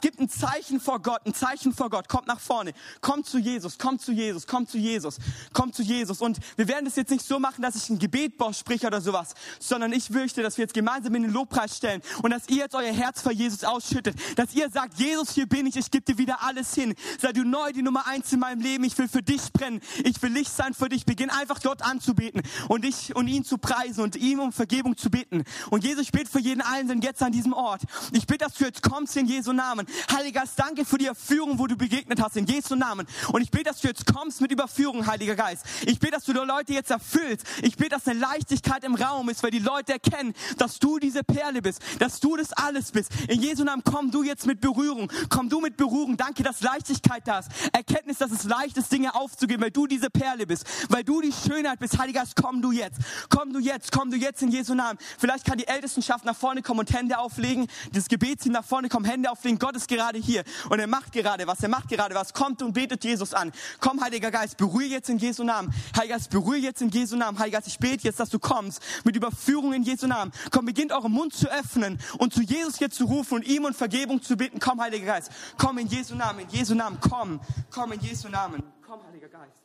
[0.00, 2.08] Gibt ein Zeichen vor Gott, ein Zeichen vor Gott.
[2.08, 2.72] Kommt nach vorne.
[3.00, 5.18] Kommt zu Jesus, kommt zu Jesus, kommt zu Jesus,
[5.52, 6.20] kommt zu Jesus.
[6.20, 9.34] Und wir werden das jetzt nicht so machen, dass ich ein Gebet spreche oder sowas,
[9.58, 12.74] sondern ich möchte, dass wir jetzt gemeinsam in den Lobpreis stellen und dass ihr jetzt
[12.74, 14.16] euer Herz vor Jesus ausschüttet.
[14.36, 16.94] Dass ihr sagt, Jesus, hier bin ich, ich gebe dir wieder alles hin.
[17.20, 18.84] Sei du neu die Nummer eins in meinem Leben.
[18.84, 19.80] Ich will für dich brennen.
[20.04, 21.06] Ich will Licht sein für dich.
[21.06, 25.10] Beginn einfach Gott anzubeten und dich und ihn zu preisen und ihm um Vergebung zu
[25.10, 25.44] bitten.
[25.70, 27.82] Und Jesus, ich bete für jeden Einzelnen jetzt an diesem Ort.
[28.12, 29.86] Ich bitte, dass du jetzt kommst in Jesu Namen.
[30.12, 33.06] Heiliger Geist, danke für die Erführung, wo du begegnet hast, in Jesu Namen.
[33.32, 35.64] Und ich bete, dass du jetzt kommst mit Überführung, Heiliger Geist.
[35.86, 37.46] Ich bete, dass du die Leute jetzt erfüllst.
[37.62, 41.24] Ich bete, dass eine Leichtigkeit im Raum ist, weil die Leute erkennen, dass du diese
[41.24, 43.10] Perle bist, dass du das alles bist.
[43.28, 45.10] In Jesu Namen komm du jetzt mit Berührung.
[45.30, 46.16] Komm du mit Berührung.
[46.16, 47.48] Danke, dass Leichtigkeit da ist.
[47.72, 51.32] Erkenntnis, dass es leicht ist, Dinge aufzugeben, weil du diese Perle bist, weil du die
[51.32, 51.98] Schönheit bist.
[51.98, 52.98] Heiliger Geist, komm du jetzt.
[53.28, 54.98] Komm du jetzt, komm du jetzt in Jesu Namen.
[55.18, 57.66] Vielleicht kann die Ältestenschaft nach vorne kommen und Hände auflegen.
[57.92, 59.58] Das Gebetsteam nach vorne kommen, Hände auflegen.
[59.58, 61.62] Gott ist gerade hier und er macht gerade was.
[61.62, 62.32] Er macht gerade was.
[62.34, 63.52] Kommt und betet Jesus an.
[63.80, 65.72] Komm, Heiliger Geist, berühre jetzt in Jesu Namen.
[65.96, 67.38] Heiliger Geist, berühre jetzt in Jesu Namen.
[67.38, 70.32] Heiliger Geist, ich bete jetzt, dass du kommst mit Überführung in Jesu Namen.
[70.50, 73.74] Komm, beginnt euren Mund zu öffnen und zu Jesus jetzt zu rufen und ihm um
[73.74, 74.58] Vergebung zu bitten.
[74.58, 75.30] Komm, Heiliger Geist.
[75.58, 76.40] Komm in Jesu Namen.
[76.40, 76.98] In Jesu Namen.
[77.00, 77.40] Komm.
[77.70, 78.62] Komm in Jesu Namen.
[78.86, 79.64] Komm, Heiliger Geist.